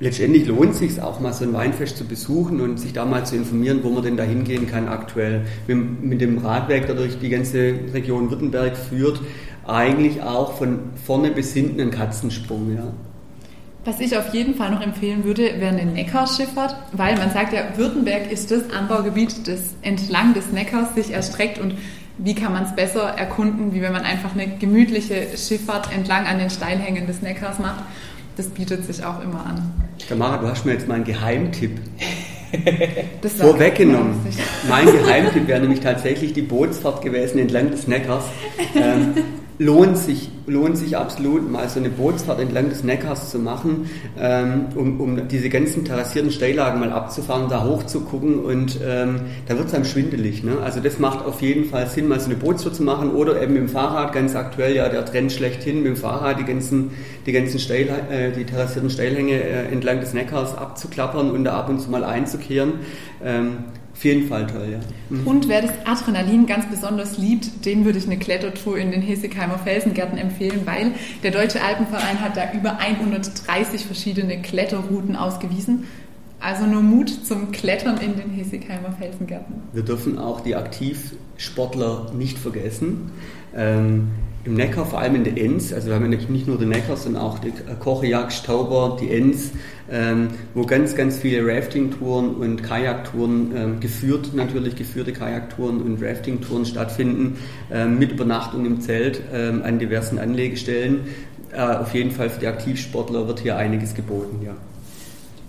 letztendlich 0.00 0.46
lohnt 0.46 0.72
es 0.72 0.78
sich 0.78 1.00
auch 1.00 1.20
mal 1.20 1.32
so 1.32 1.44
ein 1.44 1.52
Weinfest 1.52 1.96
zu 1.96 2.04
besuchen 2.04 2.60
und 2.60 2.78
sich 2.78 2.92
da 2.92 3.04
mal 3.04 3.24
zu 3.24 3.36
informieren, 3.36 3.80
wo 3.82 3.90
man 3.90 4.02
denn 4.02 4.16
da 4.16 4.24
hingehen 4.24 4.66
kann 4.66 4.88
aktuell. 4.88 5.42
Mit, 5.66 6.02
mit 6.02 6.20
dem 6.20 6.38
Radweg, 6.38 6.86
der 6.86 6.96
durch 6.96 7.18
die 7.18 7.28
ganze 7.28 7.74
Region 7.94 8.30
Württemberg 8.30 8.76
führt, 8.76 9.20
eigentlich 9.66 10.20
auch 10.22 10.54
von 10.54 10.80
vorne 11.06 11.30
bis 11.30 11.52
hinten 11.52 11.80
ein 11.80 11.90
Katzensprung. 11.92 12.74
Ja. 12.74 12.92
Was 13.84 13.98
ich 13.98 14.16
auf 14.16 14.32
jeden 14.32 14.54
Fall 14.54 14.70
noch 14.70 14.80
empfehlen 14.80 15.24
würde, 15.24 15.42
wäre 15.42 15.74
eine 15.76 15.90
Neckarschifffahrt, 15.90 16.76
weil 16.92 17.16
man 17.16 17.30
sagt 17.30 17.52
ja, 17.52 17.62
Württemberg 17.76 18.30
ist 18.30 18.50
das 18.50 18.70
Anbaugebiet, 18.70 19.48
das 19.48 19.74
entlang 19.82 20.34
des 20.34 20.52
Neckars 20.52 20.94
sich 20.94 21.10
erstreckt 21.10 21.58
und 21.58 21.74
wie 22.18 22.34
kann 22.34 22.52
man 22.52 22.64
es 22.64 22.74
besser 22.74 23.02
erkunden, 23.02 23.74
wie 23.74 23.82
wenn 23.82 23.92
man 23.92 24.02
einfach 24.02 24.34
eine 24.34 24.46
gemütliche 24.58 25.28
Schifffahrt 25.36 25.92
entlang 25.92 26.26
an 26.26 26.38
den 26.38 26.50
Steilhängen 26.50 27.06
des 27.06 27.22
Neckars 27.22 27.58
macht. 27.58 27.84
Das 28.36 28.48
bietet 28.48 28.84
sich 28.84 29.04
auch 29.04 29.22
immer 29.22 29.44
an. 29.44 29.72
Tamara, 30.08 30.38
du 30.38 30.48
hast 30.48 30.64
mir 30.64 30.72
jetzt 30.72 30.88
mal 30.88 30.94
einen 30.94 31.04
Geheimtipp. 31.04 31.78
Vorweggenommen. 33.38 34.14
Mein 34.68 34.86
Geheimtipp 34.86 35.46
wäre 35.46 35.60
nämlich 35.60 35.80
tatsächlich 35.80 36.32
die 36.32 36.42
Bootsfahrt 36.42 37.02
gewesen 37.02 37.38
entlang 37.38 37.70
des 37.70 37.88
Neckars. 37.88 38.24
Ähm, 38.74 39.14
lohnt 39.58 39.98
sich, 39.98 40.30
lohnt 40.46 40.76
sich 40.76 40.96
absolut, 40.96 41.50
mal 41.50 41.68
so 41.68 41.78
eine 41.78 41.90
Bootsfahrt 41.90 42.40
entlang 42.40 42.68
des 42.68 42.82
Neckars 42.84 43.30
zu 43.30 43.38
machen, 43.38 43.90
ähm, 44.18 44.66
um, 44.74 45.00
um 45.00 45.28
diese 45.28 45.48
ganzen 45.48 45.84
terrassierten 45.84 46.30
Steillagen 46.30 46.80
mal 46.80 46.92
abzufahren, 46.92 47.48
da 47.48 47.64
hoch 47.64 47.84
zu 47.84 48.00
gucken 48.00 48.40
und 48.40 48.78
ähm, 48.84 49.20
da 49.46 49.56
wird 49.56 49.68
es 49.68 49.74
einem 49.74 49.84
schwindelig. 49.84 50.42
Ne? 50.42 50.58
Also 50.62 50.80
das 50.80 50.98
macht 50.98 51.24
auf 51.24 51.42
jeden 51.42 51.66
Fall 51.66 51.86
Sinn, 51.86 52.08
mal 52.08 52.18
so 52.20 52.26
eine 52.26 52.36
Bootsfahrt 52.36 52.74
zu 52.74 52.82
machen 52.82 53.10
oder 53.12 53.40
eben 53.40 53.54
mit 53.54 53.62
dem 53.62 53.68
Fahrrad, 53.68 54.12
ganz 54.12 54.34
aktuell 54.34 54.74
ja 54.74 54.88
der 54.88 55.04
Trend 55.04 55.32
schlechthin, 55.32 55.78
mit 55.78 55.86
dem 55.86 55.96
Fahrrad 55.96 56.38
die 56.38 56.44
ganzen, 56.44 56.90
die 57.26 57.32
ganzen 57.32 57.58
Steil, 57.58 57.88
äh, 58.10 58.32
die 58.32 58.44
terrassierten 58.44 58.90
Steilhänge 58.90 59.42
äh, 59.42 59.72
entlang 59.72 60.00
des 60.00 60.14
Neckars 60.14 60.56
abzuklappern 60.56 61.30
und 61.30 61.44
da 61.44 61.58
ab 61.58 61.68
und 61.68 61.80
zu 61.80 61.90
mal 61.90 62.04
einzukehren. 62.04 62.72
Ähm, 63.24 63.64
auf 64.02 64.04
jeden 64.04 64.26
Fall 64.26 64.48
toll, 64.48 64.68
ja. 64.72 64.80
Mhm. 65.10 65.26
Und 65.28 65.48
wer 65.48 65.62
das 65.62 65.70
Adrenalin 65.84 66.46
ganz 66.46 66.66
besonders 66.68 67.18
liebt, 67.18 67.64
dem 67.64 67.84
würde 67.84 68.00
ich 68.00 68.06
eine 68.06 68.18
Klettertour 68.18 68.76
in 68.76 68.90
den 68.90 69.00
Hessekheimer 69.00 69.60
Felsengärten 69.60 70.18
empfehlen, 70.18 70.62
weil 70.64 70.90
der 71.22 71.30
Deutsche 71.30 71.62
Alpenverein 71.62 72.20
hat 72.20 72.36
da 72.36 72.52
über 72.52 72.78
130 72.80 73.86
verschiedene 73.86 74.42
Kletterrouten 74.42 75.14
ausgewiesen. 75.14 75.84
Also 76.40 76.66
nur 76.66 76.82
Mut 76.82 77.10
zum 77.24 77.52
Klettern 77.52 77.98
in 77.98 78.16
den 78.16 78.30
Hessekheimer 78.30 78.90
Felsengärten. 78.90 79.62
Wir 79.72 79.84
dürfen 79.84 80.18
auch 80.18 80.40
die 80.40 80.56
Aktivsportler 80.56 82.10
nicht 82.12 82.38
vergessen. 82.38 83.12
Ähm, 83.54 84.08
im 84.44 84.54
Neckar, 84.54 84.86
vor 84.86 85.00
allem 85.00 85.14
in 85.14 85.24
der 85.24 85.36
Enz, 85.36 85.72
also 85.72 85.88
wir 85.88 85.94
haben 85.94 86.10
ja 86.10 86.18
nicht 86.18 86.48
nur 86.48 86.58
den 86.58 86.70
Neckar, 86.70 86.96
sondern 86.96 87.22
auch 87.22 87.38
die 87.38 87.52
Kochejagd, 87.80 88.32
Stauber, 88.32 88.96
die 89.00 89.10
Enz, 89.10 89.52
ähm, 89.90 90.28
wo 90.54 90.64
ganz, 90.64 90.96
ganz 90.96 91.18
viele 91.18 91.46
Rafting-Touren 91.46 92.34
und 92.34 92.62
Kajaktouren, 92.62 93.52
ähm, 93.54 93.80
geführt 93.80 94.34
natürlich, 94.34 94.74
geführte 94.74 95.12
Kajaktouren 95.12 95.80
und 95.82 96.02
Rafting-Touren 96.02 96.64
stattfinden, 96.66 97.38
ähm, 97.70 97.98
mit 97.98 98.12
Übernachtung 98.12 98.66
im 98.66 98.80
Zelt 98.80 99.20
ähm, 99.32 99.62
an 99.62 99.78
diversen 99.78 100.18
Anlegestellen. 100.18 101.00
Äh, 101.52 101.60
auf 101.60 101.94
jeden 101.94 102.10
Fall 102.10 102.30
für 102.30 102.40
die 102.40 102.46
Aktivsportler 102.46 103.28
wird 103.28 103.40
hier 103.40 103.56
einiges 103.56 103.94
geboten, 103.94 104.40
ja. 104.44 104.54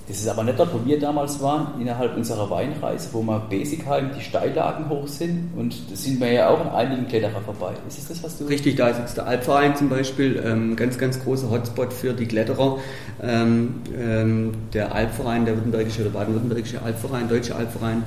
Das 0.05 0.17
ist 0.17 0.27
aber 0.27 0.43
nicht 0.43 0.59
dort, 0.59 0.73
wo 0.73 0.85
wir 0.85 0.99
damals 0.99 1.41
waren, 1.41 1.79
innerhalb 1.79 2.17
unserer 2.17 2.49
Weinreise, 2.49 3.07
wo 3.13 3.21
wir 3.21 3.39
Basicheim 3.49 4.09
die 4.17 4.21
Steillagen 4.21 4.89
hoch 4.89 5.07
sind. 5.07 5.51
Und 5.55 5.89
da 5.89 5.95
sind 5.95 6.19
wir 6.19 6.29
ja 6.29 6.49
auch 6.49 6.59
an 6.59 6.69
einigen 6.71 7.07
Kletterer 7.07 7.39
vorbei. 7.39 7.71
Ist 7.87 7.99
das 7.99 8.07
das, 8.09 8.23
was 8.23 8.37
du... 8.37 8.43
Richtig, 8.45 8.75
da 8.75 8.89
ist 8.89 8.99
jetzt 8.99 9.15
der 9.15 9.27
Alpverein 9.27 9.77
zum 9.77 9.87
Beispiel, 9.87 10.43
ähm, 10.45 10.75
ganz, 10.75 10.97
ganz 10.97 11.23
großer 11.23 11.49
Hotspot 11.49 11.93
für 11.93 12.11
die 12.11 12.25
Kletterer. 12.25 12.79
Ähm, 13.21 13.75
ähm, 13.97 14.51
der 14.73 14.93
Alpverein, 14.93 15.45
der 15.45 15.55
württembergische 15.55 16.01
oder 16.01 16.09
baden-württembergische 16.09 16.81
Alpverein, 16.81 17.29
deutsche 17.29 17.55
Alpverein, 17.55 18.03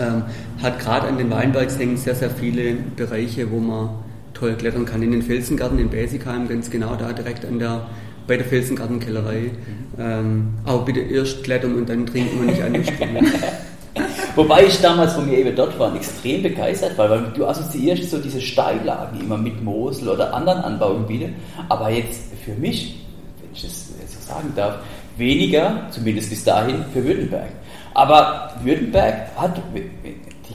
ähm, 0.00 0.24
hat 0.60 0.80
gerade 0.80 1.06
an 1.06 1.18
den 1.18 1.30
Weinbergshängen 1.30 1.98
sehr, 1.98 2.16
sehr 2.16 2.30
viele 2.30 2.74
Bereiche, 2.96 3.48
wo 3.52 3.60
man 3.60 3.90
toll 4.34 4.54
klettern 4.54 4.86
kann. 4.86 5.02
In 5.02 5.12
den 5.12 5.22
Felsengarten 5.22 5.78
in 5.78 5.88
Basicheim, 5.88 6.48
ganz 6.48 6.68
genau 6.68 6.96
da 6.96 7.12
direkt 7.12 7.44
an 7.44 7.60
der 7.60 7.86
bei 8.26 8.36
der 8.36 8.46
Felsengartenkellerei. 8.46 9.50
Ähm, 9.98 10.54
aber 10.64 10.84
bitte 10.84 11.00
erst 11.00 11.44
klettern 11.44 11.74
und 11.74 11.88
dann 11.88 12.06
trinken 12.06 12.40
und 12.40 12.46
nicht 12.46 12.62
an 12.62 12.72
den 12.72 12.84
Strom. 12.84 13.16
Wobei 14.34 14.64
ich 14.64 14.80
damals, 14.80 15.16
wo 15.18 15.26
wir 15.26 15.36
eben 15.38 15.54
dort 15.54 15.78
waren, 15.78 15.96
extrem 15.96 16.42
begeistert 16.42 16.96
war, 16.96 17.10
weil 17.10 17.24
du 17.34 17.46
assoziierst 17.46 18.10
so 18.10 18.18
diese 18.18 18.40
Steillagen 18.40 19.20
immer 19.20 19.36
mit 19.36 19.62
Mosel 19.62 20.08
oder 20.08 20.32
anderen 20.32 20.60
Anbaugebieten. 20.60 21.34
Aber 21.68 21.90
jetzt 21.90 22.32
für 22.44 22.54
mich, 22.54 23.04
wenn 23.40 23.52
ich 23.52 23.62
das 23.62 23.90
jetzt 24.00 24.22
so 24.22 24.32
sagen 24.32 24.52
darf, 24.56 24.78
weniger, 25.18 25.86
zumindest 25.90 26.30
bis 26.30 26.44
dahin, 26.44 26.84
für 26.92 27.04
Württemberg. 27.04 27.50
Aber 27.94 28.52
Württemberg 28.62 29.28
hat 29.36 29.60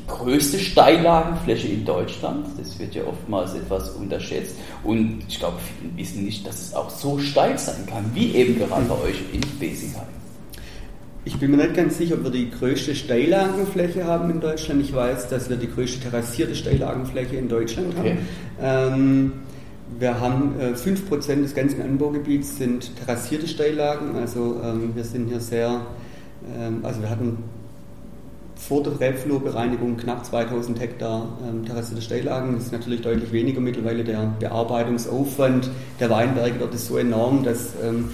größte 0.07 0.57
Steillagenfläche 0.57 1.67
in 1.67 1.85
Deutschland. 1.85 2.47
Das 2.57 2.79
wird 2.79 2.95
ja 2.95 3.03
oftmals 3.05 3.53
etwas 3.53 3.91
unterschätzt. 3.91 4.55
Und 4.83 5.23
ich 5.27 5.39
glaube, 5.39 5.57
viele 5.59 5.97
wissen 5.97 6.25
nicht, 6.25 6.47
dass 6.47 6.61
es 6.61 6.73
auch 6.73 6.89
so 6.89 7.19
steil 7.19 7.57
sein 7.57 7.85
kann, 7.85 8.05
wie 8.13 8.33
eben 8.35 8.57
gerade 8.57 8.85
bei 8.85 8.95
euch 8.95 9.21
in 9.33 9.41
Besingheim. 9.59 10.07
Ich 11.25 11.37
bin 11.37 11.51
mir 11.51 11.57
nicht 11.57 11.73
ganz 11.73 11.97
sicher, 11.97 12.15
ob 12.15 12.23
wir 12.23 12.31
die 12.31 12.49
größte 12.49 12.95
Steillagenfläche 12.95 14.05
haben 14.05 14.29
in 14.29 14.39
Deutschland. 14.39 14.81
Ich 14.81 14.95
weiß, 14.95 15.27
dass 15.27 15.49
wir 15.49 15.57
die 15.57 15.69
größte 15.69 15.99
terrassierte 15.99 16.55
Steillagenfläche 16.55 17.35
in 17.35 17.49
Deutschland 17.49 17.93
okay. 17.97 18.17
haben. 18.61 18.93
Ähm, 18.95 19.31
wir 19.99 20.19
haben 20.19 20.59
äh, 20.59 20.73
5% 20.73 21.41
des 21.41 21.53
ganzen 21.53 21.81
Anbaugebiets 21.81 22.57
sind 22.57 22.95
terrassierte 22.95 23.47
Steillagen. 23.47 24.15
Also 24.15 24.61
ähm, 24.63 24.95
wir 24.95 25.03
sind 25.03 25.27
hier 25.27 25.41
sehr, 25.41 25.81
ähm, 26.57 26.79
also 26.83 27.01
wir 27.01 27.09
hatten 27.09 27.39
vor 28.57 28.83
der 28.83 28.99
Rebflurbereinigung 28.99 29.97
knapp 29.97 30.25
2000 30.25 30.79
Hektar 30.79 31.37
ähm, 31.47 31.65
terrassierte 31.65 32.01
Steillagen. 32.01 32.55
Das 32.55 32.65
ist 32.65 32.71
natürlich 32.71 33.01
deutlich 33.01 33.31
weniger 33.31 33.61
mittlerweile. 33.61 34.03
Der 34.03 34.33
Bearbeitungsaufwand 34.39 35.69
der 35.99 36.09
Weinberge 36.09 36.55
dort 36.59 36.73
ist 36.73 36.87
so 36.87 36.97
enorm, 36.97 37.43
dass 37.43 37.73
ähm, 37.83 38.09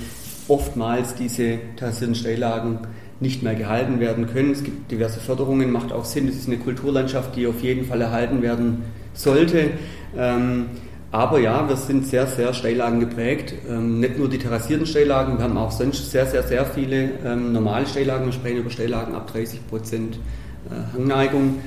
oftmals 0.47 1.15
diese 1.15 1.59
terrassierten 1.77 2.15
Steillagen 2.15 2.79
nicht 3.19 3.41
mehr 3.41 3.55
gehalten 3.55 3.99
werden 3.99 4.27
können. 4.27 4.51
Es 4.51 4.63
gibt 4.63 4.91
diverse 4.91 5.19
Förderungen, 5.19 5.71
macht 5.71 5.91
auch 5.91 6.05
Sinn. 6.05 6.27
Das 6.27 6.35
ist 6.35 6.47
eine 6.47 6.57
Kulturlandschaft, 6.57 7.35
die 7.35 7.47
auf 7.47 7.61
jeden 7.61 7.85
Fall 7.85 8.01
erhalten 8.01 8.41
werden 8.41 8.83
sollte. 9.13 9.71
Ähm, 10.15 10.65
aber 11.13 11.37
ja, 11.37 11.69
wir 11.69 11.75
sind 11.75 12.07
sehr, 12.07 12.25
sehr 12.25 12.55
Steillagen 12.55 12.99
geprägt. 12.99 13.53
Ähm, 13.69 13.99
nicht 13.99 14.17
nur 14.17 14.27
die 14.27 14.39
terrassierten 14.39 14.87
Steillagen, 14.87 15.37
wir 15.37 15.43
haben 15.43 15.57
auch 15.59 15.69
sonst 15.69 16.09
sehr, 16.09 16.25
sehr, 16.25 16.41
sehr 16.41 16.65
viele 16.65 17.11
ähm, 17.23 17.53
normale 17.53 17.85
Steillagen. 17.85 18.25
Wir 18.25 18.33
sprechen 18.33 18.57
über 18.57 18.71
Steillagen 18.71 19.13
ab 19.13 19.31
30 19.31 19.67
Prozent 19.67 20.15
äh, 20.15 20.97
Hangneigung. 20.97 21.61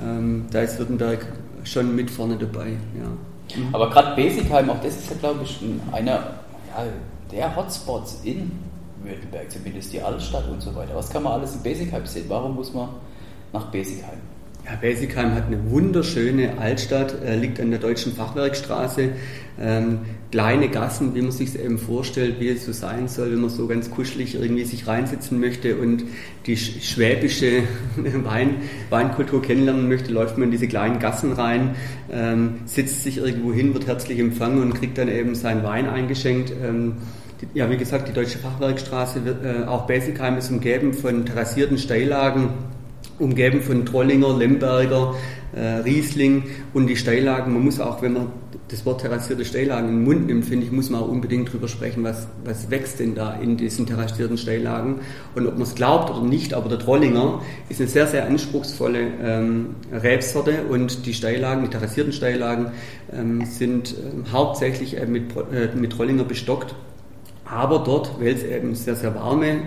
Ähm, 0.00 0.46
da 0.52 0.60
ist 0.60 0.78
Württemberg 0.78 1.26
schon 1.64 1.96
mit 1.96 2.12
vorne 2.12 2.36
dabei. 2.36 2.68
Ja. 2.96 3.56
Mhm. 3.56 3.74
Aber 3.74 3.90
gerade 3.90 4.14
Basicheim, 4.14 4.70
auch 4.70 4.80
das 4.80 4.94
ist 4.94 5.10
ja, 5.10 5.16
glaube 5.16 5.40
ich, 5.42 5.58
einer 5.90 6.12
ja, 6.12 6.86
der 7.32 7.56
Hotspots 7.56 8.20
in 8.22 8.52
Württemberg, 9.02 9.50
zumindest 9.50 9.92
die 9.92 10.00
Altstadt 10.00 10.48
und 10.48 10.62
so 10.62 10.72
weiter. 10.76 10.94
Was 10.94 11.10
kann 11.10 11.24
man 11.24 11.32
alles 11.32 11.56
in 11.56 11.62
Basicheim 11.64 12.06
sehen? 12.06 12.26
Warum 12.28 12.54
muss 12.54 12.72
man 12.72 12.90
nach 13.52 13.64
Basicheim? 13.64 14.20
Ja, 14.64 14.76
Basicheim 14.80 15.34
hat 15.34 15.46
eine 15.46 15.58
wunderschöne 15.70 16.56
Altstadt, 16.58 17.20
äh, 17.24 17.34
liegt 17.34 17.58
an 17.58 17.70
der 17.70 17.80
Deutschen 17.80 18.12
Fachwerkstraße. 18.12 19.08
Ähm, 19.60 19.98
kleine 20.30 20.68
Gassen, 20.68 21.16
wie 21.16 21.20
man 21.20 21.32
sich 21.32 21.58
eben 21.58 21.78
vorstellt, 21.78 22.38
wie 22.38 22.48
es 22.48 22.64
so 22.64 22.72
sein 22.72 23.08
soll, 23.08 23.32
wenn 23.32 23.40
man 23.40 23.50
so 23.50 23.66
ganz 23.66 23.90
kuschelig 23.90 24.36
irgendwie 24.36 24.64
sich 24.64 24.86
reinsitzen 24.86 25.40
möchte 25.40 25.76
und 25.76 26.04
die 26.46 26.56
schwäbische 26.56 27.64
Wein, 27.96 28.54
Weinkultur 28.88 29.42
kennenlernen 29.42 29.88
möchte, 29.88 30.12
läuft 30.12 30.38
man 30.38 30.44
in 30.44 30.50
diese 30.52 30.68
kleinen 30.68 31.00
Gassen 31.00 31.32
rein, 31.32 31.74
ähm, 32.12 32.60
sitzt 32.64 33.02
sich 33.02 33.18
irgendwo 33.18 33.52
hin, 33.52 33.74
wird 33.74 33.88
herzlich 33.88 34.20
empfangen 34.20 34.62
und 34.62 34.74
kriegt 34.74 34.96
dann 34.96 35.08
eben 35.08 35.34
seinen 35.34 35.64
Wein 35.64 35.88
eingeschenkt. 35.88 36.52
Ähm, 36.52 36.94
ja, 37.52 37.68
wie 37.68 37.76
gesagt, 37.76 38.06
die 38.06 38.12
Deutsche 38.12 38.38
Fachwerkstraße, 38.38 39.24
wird, 39.24 39.44
äh, 39.44 39.64
auch 39.64 39.88
Basicheim 39.88 40.38
ist 40.38 40.52
umgeben 40.52 40.94
von 40.94 41.26
terrassierten 41.26 41.78
Steillagen 41.78 42.50
umgeben 43.22 43.62
von 43.62 43.86
Trollinger, 43.86 44.36
Lemberger, 44.36 45.14
äh, 45.54 45.60
Riesling 45.60 46.44
und 46.74 46.86
die 46.86 46.96
Steillagen. 46.96 47.52
Man 47.52 47.64
muss 47.64 47.80
auch, 47.80 48.02
wenn 48.02 48.14
man 48.14 48.26
das 48.72 48.86
Wort 48.86 49.02
terrassierte 49.02 49.44
Steillagen 49.44 49.88
in 49.90 49.96
den 49.96 50.04
Mund 50.04 50.26
nimmt, 50.26 50.46
finde 50.46 50.64
ich, 50.64 50.72
muss 50.72 50.88
man 50.88 51.02
auch 51.02 51.08
unbedingt 51.08 51.52
drüber 51.52 51.68
sprechen, 51.68 52.02
was, 52.04 52.26
was 52.44 52.70
wächst 52.70 53.00
denn 53.00 53.14
da 53.14 53.34
in 53.34 53.58
diesen 53.58 53.86
terrassierten 53.86 54.38
Steillagen. 54.38 55.00
Und 55.34 55.46
ob 55.46 55.54
man 55.54 55.62
es 55.62 55.74
glaubt 55.74 56.10
oder 56.10 56.26
nicht, 56.26 56.54
aber 56.54 56.70
der 56.70 56.78
Trollinger 56.78 57.42
ist 57.68 57.80
eine 57.80 57.88
sehr, 57.88 58.06
sehr 58.06 58.26
anspruchsvolle 58.26 59.00
ähm, 59.22 59.74
Rebsorte 59.92 60.64
und 60.70 61.04
die 61.04 61.12
Steillagen, 61.12 61.64
die 61.64 61.70
terrassierten 61.70 62.14
Steillagen 62.14 62.68
ähm, 63.12 63.44
sind 63.44 63.92
äh, 63.92 64.30
hauptsächlich 64.32 64.96
äh, 64.96 65.06
mit, 65.06 65.36
äh, 65.36 65.68
mit 65.76 65.92
Trollinger 65.92 66.24
bestockt. 66.24 66.74
Aber 67.44 67.80
dort, 67.80 68.18
weil 68.18 68.32
es 68.32 68.42
eben 68.42 68.74
sehr, 68.74 68.96
sehr 68.96 69.14
warme 69.14 69.48
äh, 69.48 69.58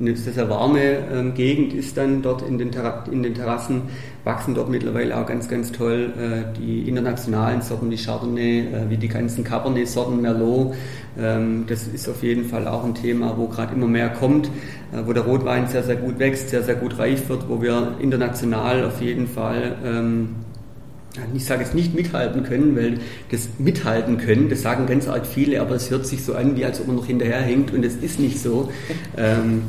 eine 0.00 0.16
sehr, 0.16 0.32
sehr 0.32 0.48
warme 0.48 0.80
ähm, 1.12 1.34
Gegend 1.34 1.72
ist 1.72 1.96
dann 1.96 2.22
dort 2.22 2.42
in 2.42 2.58
den, 2.58 2.70
in 3.10 3.22
den, 3.22 3.34
Terrassen, 3.34 3.82
wachsen 4.24 4.54
dort 4.54 4.68
mittlerweile 4.68 5.16
auch 5.16 5.26
ganz, 5.26 5.48
ganz 5.48 5.72
toll 5.72 6.12
äh, 6.18 6.58
die 6.58 6.88
internationalen 6.88 7.62
Sorten, 7.62 7.90
die 7.90 7.96
Chardonnay, 7.96 8.60
äh, 8.60 8.90
wie 8.90 8.96
die 8.96 9.08
ganzen 9.08 9.44
Cabernet-Sorten, 9.44 10.20
Merlot. 10.20 10.74
Ähm, 11.18 11.64
das 11.68 11.86
ist 11.86 12.08
auf 12.08 12.22
jeden 12.22 12.44
Fall 12.44 12.66
auch 12.66 12.84
ein 12.84 12.94
Thema, 12.94 13.34
wo 13.36 13.46
gerade 13.46 13.74
immer 13.74 13.86
mehr 13.86 14.08
kommt, 14.08 14.46
äh, 14.46 15.06
wo 15.06 15.12
der 15.12 15.24
Rotwein 15.24 15.68
sehr, 15.68 15.82
sehr 15.82 15.96
gut 15.96 16.18
wächst, 16.18 16.50
sehr, 16.50 16.62
sehr 16.62 16.74
gut 16.74 16.98
reif 16.98 17.28
wird, 17.28 17.48
wo 17.48 17.62
wir 17.62 17.96
international 18.00 18.84
auf 18.84 19.00
jeden 19.00 19.28
Fall 19.28 19.76
ähm, 19.84 20.43
ich 21.34 21.44
sage 21.44 21.62
jetzt 21.62 21.74
nicht 21.74 21.94
mithalten 21.94 22.42
können, 22.42 22.76
weil 22.76 22.98
das 23.30 23.48
mithalten 23.58 24.18
können, 24.18 24.48
das 24.48 24.62
sagen 24.62 24.86
ganz 24.86 25.06
arg 25.08 25.26
viele, 25.26 25.60
aber 25.60 25.76
es 25.76 25.90
hört 25.90 26.06
sich 26.06 26.24
so 26.24 26.34
an, 26.34 26.56
wie 26.56 26.64
als 26.64 26.80
ob 26.80 26.88
man 26.88 26.96
noch 26.96 27.06
hinterherhängt 27.06 27.72
und 27.72 27.84
es 27.84 27.96
ist 27.96 28.18
nicht 28.18 28.40
so. 28.40 28.70
Ähm, 29.16 29.62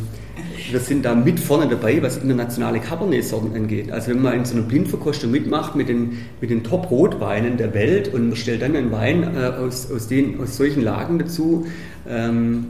wir 0.72 0.80
sind 0.80 1.06
da 1.06 1.14
mit 1.14 1.40
vorne 1.40 1.68
dabei, 1.68 2.02
was 2.02 2.18
internationale 2.18 2.80
Cabernet-Sorten 2.80 3.56
angeht. 3.56 3.92
Also 3.92 4.12
wenn 4.12 4.22
man 4.22 4.34
in 4.34 4.46
so 4.46 4.56
einer 4.56 4.66
Blindverkostung 4.66 5.30
mitmacht 5.30 5.76
mit 5.76 5.90
den, 5.90 6.18
mit 6.42 6.50
den 6.50 6.64
Top-Rotweinen 6.64 7.58
der 7.58 7.74
Welt 7.74 8.14
und 8.14 8.30
man 8.30 8.36
stellt 8.36 8.62
dann 8.62 8.76
einen 8.76 8.92
Wein 8.92 9.24
äh, 9.36 9.48
aus, 9.48 9.92
aus, 9.92 10.08
den, 10.08 10.40
aus 10.42 10.58
solchen 10.58 10.84
Lagen 10.84 11.20
dazu, 11.20 11.68
ähm, 12.10 12.68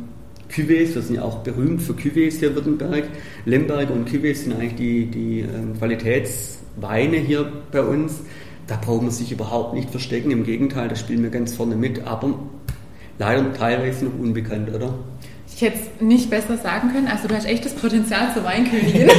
Cuvées, 0.51 0.93
wir 0.93 1.01
sind 1.01 1.15
ja 1.15 1.23
auch 1.23 1.39
berühmt 1.39 1.81
für 1.81 1.93
Cuvées 1.93 2.37
hier 2.37 2.49
in 2.49 2.55
Württemberg. 2.55 3.05
Lemberg 3.45 3.89
und 3.89 4.07
Cuvées 4.07 4.35
sind 4.35 4.53
eigentlich 4.53 4.75
die, 4.75 5.05
die 5.07 5.39
ähm, 5.39 5.77
Qualitätsweine 5.77 7.17
hier 7.17 7.51
bei 7.71 7.81
uns. 7.81 8.21
Da 8.67 8.77
braucht 8.77 9.03
man 9.03 9.11
sich 9.11 9.31
überhaupt 9.31 9.73
nicht 9.73 9.91
verstecken, 9.91 10.31
im 10.31 10.43
Gegenteil, 10.43 10.87
da 10.87 10.95
spielen 10.95 11.21
wir 11.21 11.29
ganz 11.29 11.55
vorne 11.55 11.75
mit, 11.75 12.05
aber 12.05 12.33
leider 13.19 13.53
teilweise 13.53 14.05
noch 14.05 14.19
unbekannt, 14.19 14.73
oder? 14.73 14.95
Ich 15.55 15.61
hätte 15.61 15.79
es 15.79 16.01
nicht 16.01 16.29
besser 16.29 16.57
sagen 16.57 16.91
können. 16.91 17.07
Also 17.07 17.29
du 17.29 17.35
hast 17.35 17.45
echt 17.45 17.63
das 17.63 17.75
Potenzial 17.75 18.33
zur 18.33 18.43
Weinkönigin. 18.43 19.07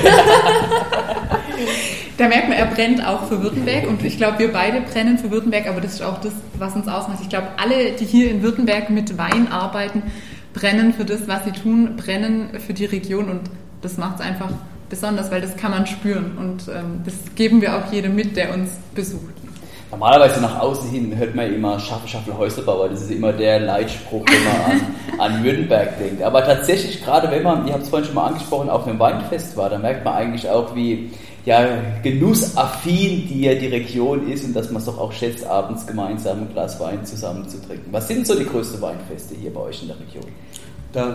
da 2.19 2.29
merkt 2.29 2.49
man, 2.49 2.59
er 2.59 2.67
brennt 2.67 3.07
auch 3.07 3.29
für 3.29 3.43
Württemberg 3.43 3.89
und 3.89 4.05
ich 4.05 4.19
glaube, 4.19 4.41
wir 4.41 4.53
beide 4.53 4.83
brennen 4.83 5.19
für 5.19 5.31
Württemberg, 5.31 5.67
aber 5.67 5.81
das 5.81 5.95
ist 5.95 6.03
auch 6.03 6.21
das, 6.21 6.35
was 6.59 6.75
uns 6.75 6.89
ausmacht. 6.89 7.21
Ich 7.23 7.31
glaube, 7.31 7.49
alle, 7.57 7.93
die 7.93 8.05
hier 8.05 8.31
in 8.31 8.43
Württemberg 8.43 8.91
mit 8.91 9.17
Wein 9.17 9.51
arbeiten, 9.51 10.03
brennen 10.53 10.93
für 10.93 11.07
das, 11.07 11.27
was 11.27 11.45
sie 11.45 11.53
tun, 11.53 11.97
brennen 11.97 12.51
für 12.59 12.75
die 12.75 12.85
Region 12.85 13.31
und 13.31 13.41
das 13.81 13.97
macht 13.97 14.17
es 14.17 14.21
einfach 14.21 14.51
besonders, 14.89 15.31
weil 15.31 15.41
das 15.41 15.57
kann 15.57 15.71
man 15.71 15.87
spüren 15.87 16.39
und 16.39 16.69
ähm, 16.69 17.03
das 17.05 17.15
geben 17.35 17.61
wir 17.61 17.77
auch 17.77 17.93
jedem 17.93 18.15
mit, 18.15 18.37
der 18.37 18.55
uns 18.55 18.71
besucht. 18.95 19.35
Normalerweise 19.91 20.41
nach 20.41 20.59
außen 20.59 20.91
hin 20.91 21.17
hört 21.17 21.35
man 21.35 21.53
immer 21.55 21.79
Schaffe, 21.79 22.09
Schaffe, 22.09 22.37
Häuslebauer. 22.37 22.89
Das 22.89 23.03
ist 23.03 23.11
immer 23.13 23.33
der 23.33 23.61
Leitspruch, 23.61 24.25
wenn 24.27 24.45
man 24.45 24.81
an, 25.21 25.37
an 25.37 25.45
Württemberg 25.45 25.99
denkt. 25.99 26.23
Aber 26.23 26.45
tatsächlich, 26.45 27.05
gerade 27.05 27.31
wenn 27.31 27.45
man, 27.45 27.67
ihr 27.67 27.73
habt 27.73 27.85
es 27.85 27.89
vorhin 27.89 28.07
schon 28.07 28.17
mal 28.17 28.27
angesprochen, 28.27 28.69
auf 28.69 28.87
einem 28.87 28.99
Weinfest 28.99 29.57
war, 29.57 29.71
da 29.71 29.79
merkt 29.79 30.05
man 30.05 30.15
eigentlich 30.15 30.49
auch, 30.51 30.75
wie 30.75 31.11
ja, 31.45 31.65
genussaffin 32.03 33.29
die 33.29 33.43
ja 33.43 33.55
die 33.55 33.69
Region 33.69 34.29
ist 34.29 34.45
und 34.45 34.55
dass 34.55 34.71
man 34.71 34.79
es 34.79 34.87
doch 34.87 34.99
auch 34.99 35.13
schätzt, 35.13 35.47
abends 35.47 35.87
gemeinsam 35.87 36.41
ein 36.41 36.53
Glas 36.53 36.81
Wein 36.81 37.07
zusammen 37.07 37.49
zu 37.49 37.65
trinken. 37.65 37.87
Was 37.93 38.09
sind 38.09 38.27
so 38.27 38.37
die 38.37 38.45
größten 38.45 38.83
Weinfeste 38.83 39.37
hier 39.37 39.55
bei 39.55 39.61
euch 39.61 39.81
in 39.81 39.89
der 39.89 40.01
Region? 40.01 40.25
Da 40.93 41.15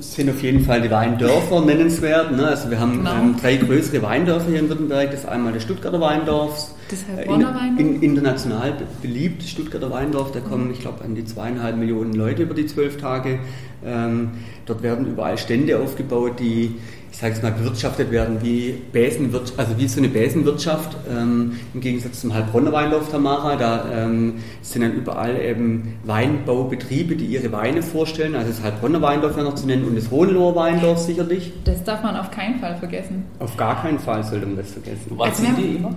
sind 0.00 0.30
auf 0.30 0.42
jeden 0.42 0.64
Fall 0.64 0.82
die 0.82 0.90
Weindörfer 0.90 1.60
nennenswert. 1.60 2.32
Ne? 2.32 2.46
Also 2.46 2.70
wir 2.70 2.80
haben 2.80 2.98
genau. 2.98 3.12
ähm, 3.12 3.36
drei 3.40 3.56
größere 3.56 4.02
Weindörfer 4.02 4.50
hier 4.50 4.60
in 4.60 4.68
Württemberg. 4.68 5.10
Das 5.10 5.20
ist 5.20 5.28
einmal 5.28 5.52
das 5.52 5.62
Stuttgarter 5.62 6.00
Weindorf. 6.00 6.70
Das 6.90 7.04
Heilbronner 7.06 7.54
Weindorf? 7.54 7.80
In, 7.80 7.96
in, 7.96 8.02
international 8.02 8.72
beliebt, 9.02 9.42
Stuttgarter 9.42 9.90
Weindorf. 9.90 10.32
Da 10.32 10.40
kommen, 10.40 10.70
ich 10.70 10.80
glaube, 10.80 11.04
an 11.04 11.14
die 11.14 11.24
zweieinhalb 11.24 11.76
Millionen 11.76 12.14
Leute 12.14 12.42
über 12.42 12.54
die 12.54 12.66
zwölf 12.66 12.96
Tage. 12.96 13.38
Ähm, 13.84 14.30
dort 14.66 14.82
werden 14.82 15.06
überall 15.06 15.38
Stände 15.38 15.78
aufgebaut, 15.78 16.40
die 16.40 16.76
sage 17.20 17.34
es 17.34 17.42
mal, 17.42 17.52
bewirtschaftet 17.52 18.10
werden 18.10 18.38
wie 18.40 18.82
Bäsenwirtschaft, 18.92 19.58
also 19.58 19.76
wie 19.76 19.86
so 19.86 19.98
eine 19.98 20.08
Bäsenwirtschaft, 20.08 20.96
ähm, 21.10 21.58
im 21.74 21.80
Gegensatz 21.80 22.22
zum 22.22 22.32
Heilbronner 22.32 22.72
Weindorf 22.72 23.10
Tamara. 23.10 23.56
Da 23.56 23.84
ähm, 23.92 24.36
sind 24.62 24.82
dann 24.82 24.94
überall 24.94 25.38
eben 25.38 25.98
Weinbaubetriebe, 26.04 27.16
die 27.16 27.26
ihre 27.26 27.52
Weine 27.52 27.82
vorstellen. 27.82 28.34
Also 28.34 28.48
das 28.50 28.62
Heilbronner 28.62 29.02
Weindorf 29.02 29.36
wäre 29.36 29.46
noch 29.46 29.54
zu 29.54 29.66
nennen 29.66 29.84
und 29.84 29.96
das 29.96 30.10
Hohenloher 30.10 30.56
Weindorf 30.56 30.98
sicherlich. 30.98 31.52
Das 31.64 31.84
darf 31.84 32.02
man 32.02 32.16
auf 32.16 32.30
keinen 32.30 32.58
Fall 32.58 32.76
vergessen. 32.76 33.24
Auf 33.38 33.54
gar 33.56 33.82
keinen 33.82 33.98
Fall 33.98 34.24
sollte 34.24 34.46
man 34.46 34.56
das 34.56 34.70
vergessen. 34.70 35.12
Was 35.16 35.28
also 35.28 35.42
sind 35.44 35.58
die 35.58 35.76
immer? 35.76 35.94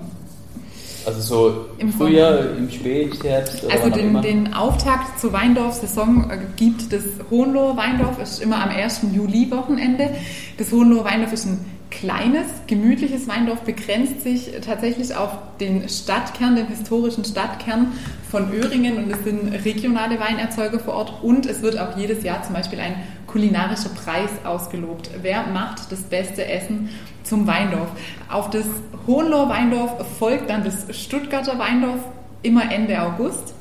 Also 1.06 1.22
so 1.22 1.66
im 1.78 1.92
Frühjahr, 1.92 2.56
im 2.58 2.70
Spätherbst? 2.70 3.70
also 3.70 3.90
den, 3.90 4.22
den, 4.22 4.54
Auftakt 4.54 5.20
zur 5.20 5.34
Weindorf-Saison 5.34 6.30
äh, 6.30 6.38
gibt 6.56 6.94
das 6.94 7.04
Hohenloher 7.30 7.76
Weindorf, 7.76 8.20
ist 8.22 8.42
immer 8.42 8.64
am 8.64 8.70
1. 8.70 9.02
Juli-Wochenende. 9.14 10.12
Das 10.58 10.72
Hohenloher 10.72 11.06
Weindorf 11.06 11.34
ist 11.34 11.46
ein 11.46 11.73
kleines, 12.00 12.48
gemütliches 12.68 13.28
Weindorf, 13.28 13.62
begrenzt 13.62 14.22
sich 14.22 14.52
tatsächlich 14.66 15.16
auf 15.16 15.32
den 15.60 15.88
Stadtkern, 15.88 16.56
den 16.56 16.68
historischen 16.68 17.24
Stadtkern 17.24 17.94
von 18.30 18.52
Öhringen 18.52 18.98
und 18.98 19.12
es 19.12 19.24
sind 19.24 19.54
regionale 19.66 20.20
Weinerzeuger 20.20 20.80
vor 20.80 20.96
Ort 20.96 21.24
und 21.24 21.46
es 21.46 21.62
wird 21.62 21.80
auch 21.80 21.96
jedes 21.98 22.24
Jahr 22.24 22.42
zum 22.44 22.54
Beispiel 22.54 22.80
ein 22.80 22.96
kulinarischer 23.28 23.90
Preis 23.90 24.30
ausgelobt. 24.44 25.10
Wer 25.22 25.48
macht 25.48 25.92
das 25.92 26.02
beste 26.02 26.46
Essen 26.46 26.90
zum 27.24 27.46
Weindorf? 27.48 27.90
Auf 28.30 28.50
das 28.50 28.66
Hohenloher 29.06 29.50
Weindorf 29.50 30.06
folgt 30.18 30.50
dann 30.50 30.64
das 30.64 30.86
Stuttgarter 30.98 31.60
Weindorf 31.60 32.00
immer 32.42 32.72
Ende 32.72 33.02
August 33.02 33.54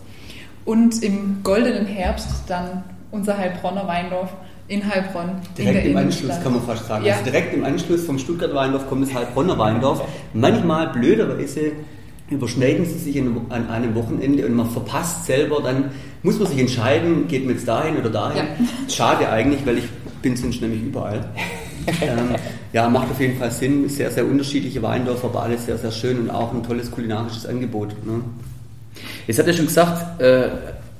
und 0.64 1.02
im 1.02 1.42
goldenen 1.42 1.86
Herbst 1.86 2.44
dann 2.48 2.84
unser 3.10 3.36
Heilbronner 3.36 3.86
Weindorf 3.86 4.30
in 4.68 4.88
Heilbronn. 4.88 5.30
Direkt 5.56 5.84
in 5.84 5.92
im 5.92 5.96
Anschluss 5.96 6.40
kann 6.42 6.52
man 6.52 6.62
fast 6.62 6.86
sagen. 6.86 7.04
Ja. 7.04 7.14
Also 7.14 7.24
direkt 7.24 7.54
im 7.54 7.64
Anschluss 7.64 8.04
vom 8.04 8.18
Stuttgarter 8.18 8.54
Weindorf 8.54 8.88
kommt 8.88 9.06
das 9.06 9.14
Heilbronner 9.14 9.58
Weindorf. 9.58 10.02
Manchmal 10.32 10.88
blöderweise 10.88 11.72
überschneiden 12.30 12.86
sie 12.86 12.98
sich 12.98 13.16
in, 13.16 13.36
an 13.50 13.68
einem 13.68 13.94
Wochenende 13.94 14.46
und 14.46 14.54
man 14.54 14.70
verpasst 14.70 15.26
selber, 15.26 15.60
dann 15.62 15.90
muss 16.22 16.38
man 16.38 16.48
sich 16.48 16.58
entscheiden, 16.58 17.28
geht 17.28 17.44
man 17.44 17.54
jetzt 17.54 17.68
dahin 17.68 17.96
oder 17.96 18.10
dahin. 18.10 18.36
Ja. 18.36 18.44
Schade 18.88 19.28
eigentlich, 19.28 19.66
weil 19.66 19.78
ich 19.78 19.84
bin 20.22 20.36
sonst 20.36 20.60
nämlich 20.60 20.82
überall. 20.82 21.28
ähm, 22.00 22.36
ja, 22.72 22.88
macht 22.88 23.10
auf 23.10 23.20
jeden 23.20 23.38
Fall 23.38 23.50
Sinn. 23.50 23.88
Sehr, 23.88 24.10
sehr 24.10 24.24
unterschiedliche 24.24 24.80
Weindorfer, 24.82 25.26
aber 25.26 25.42
alles 25.42 25.66
sehr, 25.66 25.76
sehr 25.78 25.90
schön 25.90 26.20
und 26.20 26.30
auch 26.30 26.54
ein 26.54 26.62
tolles 26.62 26.90
kulinarisches 26.90 27.44
Angebot. 27.46 27.90
Ne? 28.06 28.22
Jetzt 29.26 29.38
habt 29.38 29.48
ihr 29.48 29.54
schon 29.54 29.66
gesagt, 29.66 30.20
äh, 30.20 30.48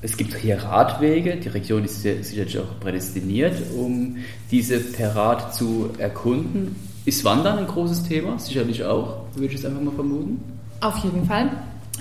es 0.03 0.17
gibt 0.17 0.35
hier 0.35 0.63
Radwege. 0.63 1.37
Die 1.37 1.49
Region 1.49 1.85
ist 1.85 2.03
sicherlich 2.03 2.59
auch 2.59 2.81
prädestiniert, 2.81 3.55
um 3.77 4.17
diese 4.51 4.81
per 4.81 5.15
Rad 5.15 5.55
zu 5.55 5.91
erkunden. 5.97 6.75
Ist 7.05 7.25
Wandern 7.25 7.59
ein 7.59 7.67
großes 7.67 8.03
Thema? 8.05 8.39
Sicherlich 8.39 8.85
auch, 8.85 9.25
würde 9.35 9.55
ich 9.55 9.61
es 9.61 9.65
einfach 9.65 9.81
mal 9.81 9.95
vermuten. 9.95 10.43
Auf 10.81 10.99
jeden 10.99 11.25
Fall. 11.25 11.51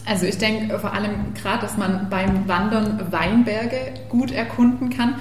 Also 0.06 0.26
ich 0.26 0.38
denke 0.38 0.80
vor 0.80 0.94
allem 0.94 1.34
gerade, 1.36 1.62
dass 1.62 1.78
man 1.78 2.10
beim 2.10 2.48
Wandern 2.48 3.12
Weinberge 3.12 3.94
gut 4.10 4.32
erkunden 4.32 4.90
kann, 4.90 5.16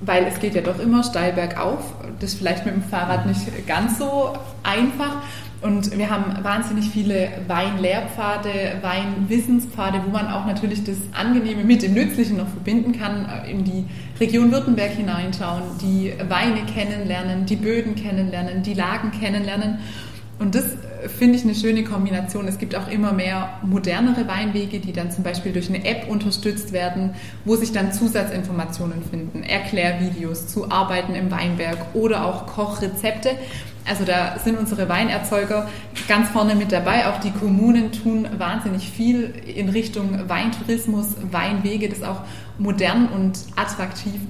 weil 0.00 0.24
es 0.24 0.38
geht 0.40 0.54
ja 0.54 0.60
doch 0.60 0.78
immer 0.78 1.02
steil 1.04 1.32
bergauf. 1.32 1.94
Das 2.20 2.32
ist 2.32 2.38
vielleicht 2.38 2.64
mit 2.66 2.74
dem 2.74 2.82
Fahrrad 2.82 3.26
nicht 3.26 3.66
ganz 3.66 3.98
so 3.98 4.32
einfach. 4.62 5.22
Und 5.64 5.96
wir 5.96 6.10
haben 6.10 6.44
wahnsinnig 6.44 6.90
viele 6.90 7.30
Weinlehrpfade, 7.48 8.50
Weinwissenspfade, 8.82 10.02
wo 10.04 10.10
man 10.10 10.28
auch 10.28 10.44
natürlich 10.44 10.84
das 10.84 10.98
Angenehme 11.14 11.64
mit 11.64 11.82
dem 11.82 11.94
Nützlichen 11.94 12.36
noch 12.36 12.48
verbinden 12.48 12.92
kann, 12.92 13.26
äh, 13.26 13.50
in 13.50 13.64
die 13.64 13.86
Region 14.20 14.52
Württemberg 14.52 14.90
hineinschauen, 14.90 15.62
die 15.80 16.12
Weine 16.28 16.66
kennenlernen, 16.66 17.46
die 17.46 17.56
Böden 17.56 17.94
kennenlernen, 17.94 18.62
die 18.62 18.74
Lagen 18.74 19.10
kennenlernen. 19.10 19.78
Und 20.38 20.54
das 20.54 20.66
finde 21.08 21.36
ich 21.36 21.44
eine 21.44 21.54
schöne 21.54 21.84
Kombination. 21.84 22.48
Es 22.48 22.58
gibt 22.58 22.74
auch 22.74 22.88
immer 22.88 23.12
mehr 23.12 23.58
modernere 23.62 24.26
Weinwege, 24.26 24.80
die 24.80 24.92
dann 24.92 25.10
zum 25.10 25.24
Beispiel 25.24 25.52
durch 25.52 25.68
eine 25.68 25.84
App 25.84 26.08
unterstützt 26.08 26.72
werden, 26.72 27.14
wo 27.44 27.56
sich 27.56 27.72
dann 27.72 27.92
Zusatzinformationen 27.92 29.02
finden, 29.02 29.42
Erklärvideos 29.42 30.46
zu 30.46 30.70
Arbeiten 30.70 31.14
im 31.14 31.30
Weinberg 31.30 31.78
oder 31.94 32.26
auch 32.26 32.46
Kochrezepte. 32.46 33.30
Also 33.86 34.04
da 34.04 34.38
sind 34.38 34.58
unsere 34.58 34.88
Weinerzeuger 34.88 35.68
ganz 36.08 36.30
vorne 36.30 36.54
mit 36.54 36.72
dabei. 36.72 37.06
Auch 37.06 37.20
die 37.20 37.30
Kommunen 37.30 37.92
tun 37.92 38.26
wahnsinnig 38.38 38.88
viel 38.88 39.34
in 39.54 39.68
Richtung 39.68 40.28
Weintourismus, 40.28 41.08
Weinwege, 41.30 41.88
das 41.88 42.02
auch 42.02 42.22
modern 42.58 43.08
und 43.08 43.38
attraktiv 43.56 44.20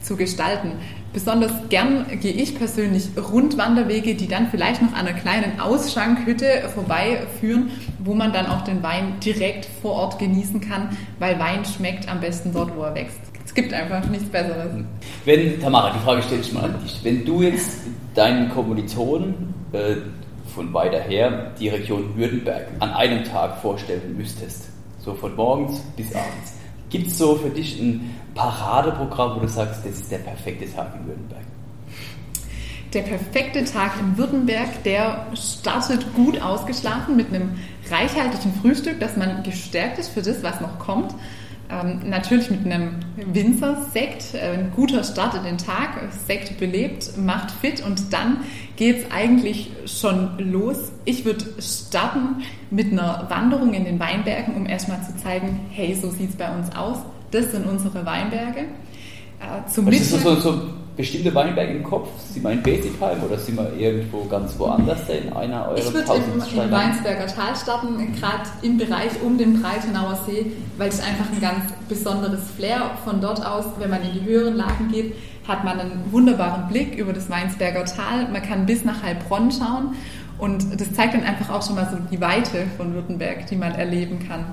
zu 0.00 0.16
gestalten. 0.16 0.72
Besonders 1.12 1.52
gern 1.68 2.06
gehe 2.20 2.32
ich 2.32 2.56
persönlich 2.56 3.08
Rundwanderwege, 3.16 4.14
die 4.14 4.28
dann 4.28 4.48
vielleicht 4.50 4.80
noch 4.80 4.94
an 4.94 5.06
einer 5.06 5.12
kleinen 5.12 5.60
Ausschankhütte 5.60 6.70
vorbeiführen, 6.74 7.70
wo 7.98 8.14
man 8.14 8.32
dann 8.32 8.46
auch 8.46 8.62
den 8.62 8.82
Wein 8.82 9.20
direkt 9.20 9.66
vor 9.82 9.92
Ort 9.92 10.18
genießen 10.18 10.62
kann, 10.62 10.96
weil 11.18 11.38
Wein 11.38 11.64
schmeckt 11.66 12.08
am 12.08 12.20
besten 12.20 12.52
dort, 12.54 12.74
wo 12.76 12.82
er 12.82 12.94
wächst. 12.94 13.20
Es 13.44 13.52
gibt 13.52 13.74
einfach 13.74 14.08
nichts 14.08 14.30
Besseres. 14.30 14.70
Wenn, 15.26 15.60
Tamara, 15.60 15.92
die 15.92 15.98
Frage 15.98 16.22
stelle 16.22 16.40
ich 16.40 16.52
mal 16.54 16.64
an 16.64 16.76
dich. 16.82 17.00
Wenn 17.02 17.26
du 17.26 17.42
jetzt 17.42 17.80
deinen 18.14 18.48
Kommilitonen 18.48 19.52
äh, 19.72 19.96
von 20.54 20.72
weiter 20.72 21.00
her 21.00 21.52
die 21.60 21.68
Region 21.68 22.16
Württemberg 22.16 22.68
an 22.78 22.90
einem 22.90 23.24
Tag 23.24 23.58
vorstellen 23.58 24.16
müsstest, 24.16 24.70
so 24.98 25.12
von 25.12 25.36
morgens 25.36 25.80
bis 25.96 26.14
abends, 26.14 26.54
gibt 26.88 27.08
es 27.08 27.18
so 27.18 27.36
für 27.36 27.50
dich 27.50 27.78
ein 27.80 28.14
Paradeprogramm, 28.34 29.36
wo 29.36 29.40
du 29.40 29.48
sagst, 29.48 29.84
das 29.84 29.92
ist 29.92 30.10
der 30.10 30.18
perfekte 30.18 30.72
Tag 30.72 30.94
in 30.98 31.06
Württemberg? 31.06 31.42
Der 32.94 33.02
perfekte 33.02 33.64
Tag 33.64 33.92
in 34.00 34.18
Württemberg, 34.18 34.82
der 34.84 35.26
startet 35.34 36.14
gut 36.14 36.40
ausgeschlafen 36.42 37.16
mit 37.16 37.28
einem 37.28 37.52
reichhaltigen 37.90 38.52
Frühstück, 38.60 39.00
dass 39.00 39.16
man 39.16 39.42
gestärkt 39.42 39.98
ist 39.98 40.10
für 40.10 40.20
das, 40.20 40.42
was 40.42 40.60
noch 40.60 40.78
kommt. 40.78 41.14
Ähm, 41.70 42.00
natürlich 42.10 42.50
mit 42.50 42.66
einem 42.66 42.96
Winzersekt, 43.16 44.34
äh, 44.34 44.58
ein 44.58 44.72
guter 44.76 45.04
Start 45.04 45.34
in 45.34 45.44
den 45.44 45.58
Tag, 45.58 46.00
Sekt 46.26 46.58
belebt, 46.58 47.16
macht 47.16 47.50
fit 47.50 47.82
und 47.82 48.12
dann 48.12 48.38
geht 48.76 48.98
es 48.98 49.10
eigentlich 49.10 49.70
schon 49.86 50.38
los. 50.38 50.92
Ich 51.06 51.24
würde 51.24 51.46
starten 51.60 52.42
mit 52.70 52.92
einer 52.92 53.24
Wanderung 53.30 53.72
in 53.72 53.86
den 53.86 53.98
Weinbergen, 53.98 54.54
um 54.54 54.66
erstmal 54.66 55.02
zu 55.02 55.16
zeigen, 55.16 55.60
hey, 55.70 55.94
so 55.94 56.10
sieht 56.10 56.30
es 56.30 56.36
bei 56.36 56.54
uns 56.54 56.76
aus. 56.76 56.98
Das 57.32 57.50
sind 57.50 57.66
unsere 57.66 58.04
Weinberge. 58.04 58.60
Äh, 59.40 59.68
zum 59.68 59.86
Was 59.86 59.94
ist 59.94 60.22
so, 60.22 60.34
so, 60.36 60.62
bestimmte 60.96 61.34
Weinberge 61.34 61.72
im 61.72 61.82
Kopf? 61.82 62.08
Sind 62.30 62.44
wir 62.44 62.52
in 62.52 62.62
Besigheim 62.62 63.22
oder 63.24 63.38
sind 63.38 63.56
wir 63.56 63.72
irgendwo 63.74 64.24
ganz 64.24 64.58
woanders 64.58 65.06
denn? 65.06 65.28
In 65.28 65.32
einer 65.32 65.66
eurer 65.68 65.78
Ich 65.78 65.92
würde 65.92 66.12
im, 66.14 66.60
im 66.60 66.70
Weinsberger 66.70 67.26
Tal 67.26 67.56
starten, 67.56 68.14
gerade 68.14 68.42
im 68.60 68.76
Bereich 68.76 69.10
um 69.24 69.38
den 69.38 69.62
Breitenauer 69.62 70.18
See, 70.26 70.52
weil 70.76 70.90
es 70.90 71.00
einfach 71.00 71.24
ein 71.32 71.40
ganz 71.40 71.72
besonderes 71.88 72.42
Flair 72.56 72.90
von 73.02 73.22
dort 73.22 73.44
aus, 73.44 73.64
wenn 73.78 73.88
man 73.88 74.02
in 74.02 74.12
die 74.12 74.24
höheren 74.24 74.54
Lagen 74.54 74.88
geht, 74.92 75.14
hat 75.48 75.64
man 75.64 75.80
einen 75.80 76.12
wunderbaren 76.12 76.68
Blick 76.68 76.96
über 76.96 77.14
das 77.14 77.30
Weinsberger 77.30 77.86
Tal. 77.86 78.28
Man 78.30 78.42
kann 78.42 78.66
bis 78.66 78.84
nach 78.84 79.02
Heilbronn 79.02 79.50
schauen 79.50 79.96
und 80.38 80.78
das 80.78 80.92
zeigt 80.92 81.14
dann 81.14 81.24
einfach 81.24 81.48
auch 81.48 81.66
schon 81.66 81.76
mal 81.76 81.88
so 81.90 81.96
die 82.10 82.20
Weite 82.20 82.66
von 82.76 82.92
Württemberg, 82.92 83.46
die 83.46 83.56
man 83.56 83.72
erleben 83.72 84.18
kann. 84.28 84.44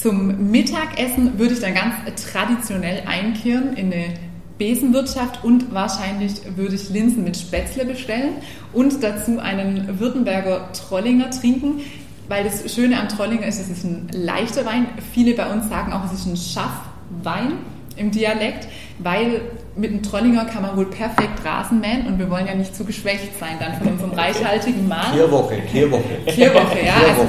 Zum 0.00 0.50
Mittagessen 0.50 1.38
würde 1.38 1.52
ich 1.52 1.60
dann 1.60 1.74
ganz 1.74 1.94
traditionell 2.32 3.02
einkehren 3.06 3.74
in 3.76 3.92
eine 3.92 4.14
Besenwirtschaft 4.56 5.44
und 5.44 5.74
wahrscheinlich 5.74 6.32
würde 6.56 6.74
ich 6.74 6.88
Linsen 6.88 7.22
mit 7.22 7.36
Spätzle 7.36 7.84
bestellen 7.84 8.36
und 8.72 9.02
dazu 9.02 9.38
einen 9.40 10.00
Württemberger 10.00 10.72
Trollinger 10.72 11.30
trinken, 11.30 11.80
weil 12.28 12.44
das 12.44 12.72
Schöne 12.72 12.98
am 12.98 13.10
Trollinger 13.10 13.46
ist, 13.46 13.60
es 13.60 13.68
ist 13.68 13.84
ein 13.84 14.08
leichter 14.12 14.64
Wein. 14.64 14.86
Viele 15.12 15.34
bei 15.34 15.52
uns 15.52 15.68
sagen 15.68 15.92
auch, 15.92 16.06
es 16.06 16.18
ist 16.18 16.26
ein 16.26 16.36
Schaffwein 16.36 17.58
im 17.96 18.10
Dialekt, 18.10 18.68
weil 19.00 19.42
mit 19.76 19.90
einem 19.90 20.02
Trollinger 20.02 20.46
kann 20.46 20.62
man 20.62 20.76
wohl 20.78 20.86
perfekt 20.86 21.44
Rasen 21.44 21.80
mähen 21.80 22.06
und 22.06 22.18
wir 22.18 22.30
wollen 22.30 22.46
ja 22.46 22.54
nicht 22.54 22.74
zu 22.74 22.84
geschwächt 22.84 23.38
sein 23.38 23.56
dann 23.60 23.76
von 23.76 23.88
unserem 23.88 24.12
reichhaltigen 24.12 24.88
Mahl. 24.88 25.12
Kierwoche, 25.12 25.58
Kierwoche. 25.70 26.02
Kierwoche, 26.26 26.78
ja. 26.86 26.94
Also, 26.94 27.28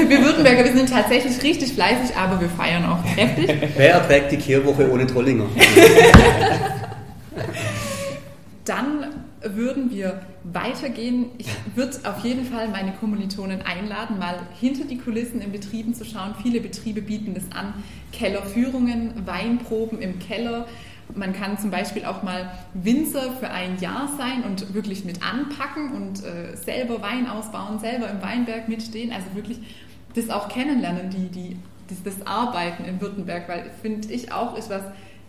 wir 0.08 0.24
Württemberger, 0.24 0.64
wir 0.64 0.72
sind 0.72 0.88
tatsächlich 0.88 1.42
richtig 1.42 1.72
fleißig, 1.72 2.16
aber 2.16 2.40
wir 2.40 2.48
feiern 2.48 2.84
auch 2.84 3.04
kräftig. 3.14 3.50
Wer 3.76 3.94
erträgt 3.94 4.32
die 4.32 4.36
Kierwoche 4.36 4.90
ohne 4.90 5.06
Trollinger? 5.06 5.46
dann 8.64 9.06
würden 9.42 9.90
wir 9.90 10.20
weitergehen. 10.44 11.26
Ich 11.38 11.48
würde 11.74 11.98
auf 12.04 12.24
jeden 12.24 12.44
Fall 12.44 12.68
meine 12.68 12.92
Kommilitonen 12.92 13.62
einladen, 13.62 14.18
mal 14.18 14.40
hinter 14.58 14.84
die 14.84 14.98
Kulissen 14.98 15.40
in 15.40 15.52
Betrieben 15.52 15.94
zu 15.94 16.04
schauen. 16.04 16.34
Viele 16.42 16.60
Betriebe 16.60 17.02
bieten 17.02 17.34
das 17.34 17.44
an. 17.56 17.74
Kellerführungen, 18.12 19.26
Weinproben 19.26 20.00
im 20.00 20.18
Keller. 20.18 20.66
Man 21.14 21.32
kann 21.32 21.58
zum 21.58 21.70
Beispiel 21.70 22.04
auch 22.04 22.22
mal 22.22 22.52
Winzer 22.74 23.32
für 23.40 23.50
ein 23.50 23.78
Jahr 23.80 24.08
sein 24.16 24.44
und 24.44 24.74
wirklich 24.74 25.04
mit 25.04 25.20
anpacken 25.22 25.92
und 25.92 26.22
äh, 26.24 26.56
selber 26.56 27.02
Wein 27.02 27.26
ausbauen, 27.26 27.80
selber 27.80 28.08
im 28.08 28.22
Weinberg 28.22 28.68
mitstehen. 28.68 29.12
Also 29.12 29.26
wirklich 29.34 29.58
das 30.14 30.30
auch 30.30 30.48
kennenlernen, 30.48 31.10
die, 31.10 31.28
die, 31.28 31.56
das, 31.88 32.02
das 32.02 32.26
Arbeiten 32.26 32.84
in 32.84 33.00
Württemberg, 33.00 33.48
weil 33.48 33.70
finde 33.82 34.12
ich 34.12 34.32
auch 34.32 34.56
ist 34.56 34.70
was 34.70 34.82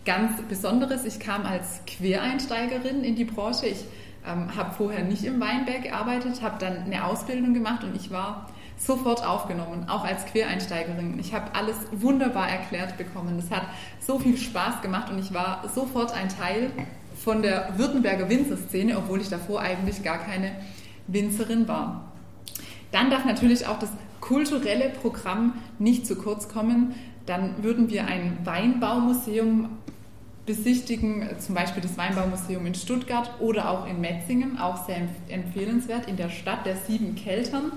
ganz 0.04 0.42
Besonderes. 0.48 1.04
Ich 1.04 1.20
kam 1.20 1.46
als 1.46 1.80
Quereinsteigerin 1.86 3.04
in 3.04 3.14
die 3.14 3.24
Branche. 3.24 3.66
Ich 3.66 3.84
ähm, 4.26 4.54
habe 4.56 4.74
vorher 4.74 5.04
nicht 5.04 5.24
im 5.24 5.40
Weinberg 5.40 5.82
gearbeitet, 5.82 6.42
habe 6.42 6.56
dann 6.58 6.84
eine 6.84 7.04
Ausbildung 7.04 7.54
gemacht 7.54 7.84
und 7.84 7.94
ich 7.94 8.10
war 8.10 8.48
sofort 8.76 9.24
aufgenommen, 9.24 9.88
auch 9.88 10.04
als 10.04 10.24
Quereinsteigerin. 10.26 11.18
Ich 11.20 11.34
habe 11.34 11.54
alles 11.54 11.76
wunderbar 11.92 12.48
erklärt 12.48 12.98
bekommen. 12.98 13.38
Es 13.38 13.50
hat 13.50 13.62
so 14.00 14.18
viel 14.18 14.36
Spaß 14.36 14.82
gemacht 14.82 15.10
und 15.10 15.18
ich 15.18 15.32
war 15.32 15.62
sofort 15.72 16.12
ein 16.12 16.28
Teil 16.28 16.70
von 17.22 17.42
der 17.42 17.78
Württemberger 17.78 18.28
Winzerszene, 18.28 18.96
obwohl 18.96 19.20
ich 19.20 19.28
davor 19.28 19.60
eigentlich 19.60 20.02
gar 20.02 20.18
keine 20.18 20.52
Winzerin 21.06 21.68
war. 21.68 22.12
Dann 22.90 23.10
darf 23.10 23.24
natürlich 23.24 23.66
auch 23.66 23.78
das 23.78 23.90
kulturelle 24.22 24.88
Programm 24.88 25.54
nicht 25.78 26.06
zu 26.06 26.16
kurz 26.16 26.48
kommen. 26.48 26.94
Dann 27.26 27.62
würden 27.62 27.90
wir 27.90 28.06
ein 28.06 28.38
Weinbaumuseum 28.44 29.68
besichtigen, 30.46 31.28
zum 31.38 31.54
Beispiel 31.54 31.82
das 31.82 31.98
Weinbaumuseum 31.98 32.64
in 32.64 32.74
Stuttgart 32.74 33.30
oder 33.40 33.68
auch 33.68 33.86
in 33.86 34.00
Metzingen, 34.00 34.58
auch 34.58 34.86
sehr 34.86 35.08
empfehlenswert, 35.28 36.08
in 36.08 36.16
der 36.16 36.30
Stadt 36.30 36.64
der 36.64 36.76
sieben 36.76 37.14
Keltern. 37.14 37.72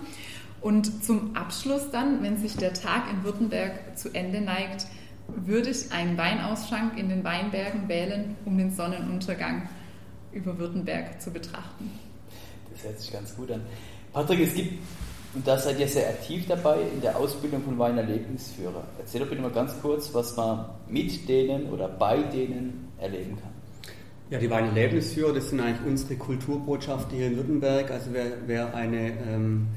Und 0.62 1.04
zum 1.04 1.36
Abschluss 1.36 1.92
dann, 1.92 2.24
wenn 2.24 2.38
sich 2.38 2.56
der 2.56 2.74
Tag 2.74 3.04
in 3.12 3.24
Württemberg 3.24 3.98
zu 3.98 4.10
Ende 4.14 4.42
neigt, 4.42 4.88
würde 5.28 5.70
ich 5.70 5.92
einen 5.92 6.18
Weinausschank 6.18 6.98
in 6.98 7.10
den 7.10 7.24
Weinbergen 7.24 7.88
wählen, 7.88 8.36
um 8.46 8.58
den 8.58 8.72
Sonnenuntergang 8.72 9.68
über 10.32 10.58
Württemberg 10.58 11.22
zu 11.22 11.32
betrachten. 11.32 11.92
Das 12.72 12.84
hört 12.84 13.00
sich 13.00 13.12
ganz 13.12 13.36
gut 13.36 13.52
an. 13.52 13.62
Patrick, 14.12 14.42
es 14.42 14.54
gibt, 14.54 14.80
und 15.36 15.46
da 15.46 15.58
seid 15.58 15.80
ihr 15.80 15.88
sehr 15.88 16.10
aktiv 16.10 16.46
dabei, 16.48 16.78
in 16.94 17.02
der 17.02 17.18
Ausbildung 17.18 17.62
von 17.64 17.78
Weinerlebnisführer. 17.78 18.84
Erzähl 18.98 19.22
doch 19.22 19.28
bitte 19.28 19.42
mal 19.42 19.52
ganz 19.52 19.74
kurz, 19.82 20.14
was 20.14 20.36
man 20.38 20.66
mit 20.90 21.28
denen 21.28 21.70
oder 21.70 21.88
bei 21.88 22.18
denen 22.18 22.90
erleben 22.98 23.38
kann. 23.42 23.52
Ja, 24.30 24.40
die 24.40 24.50
Weinerlebnisführer, 24.50 25.34
das 25.34 25.50
sind 25.50 25.60
eigentlich 25.60 25.86
unsere 25.86 26.16
Kulturbotschafter 26.16 27.16
hier 27.16 27.28
in 27.28 27.36
Württemberg. 27.36 27.92
Also 27.92 28.12
wer, 28.14 28.26
wer 28.48 28.74
eine 28.74 29.12
ähm, 29.28 29.68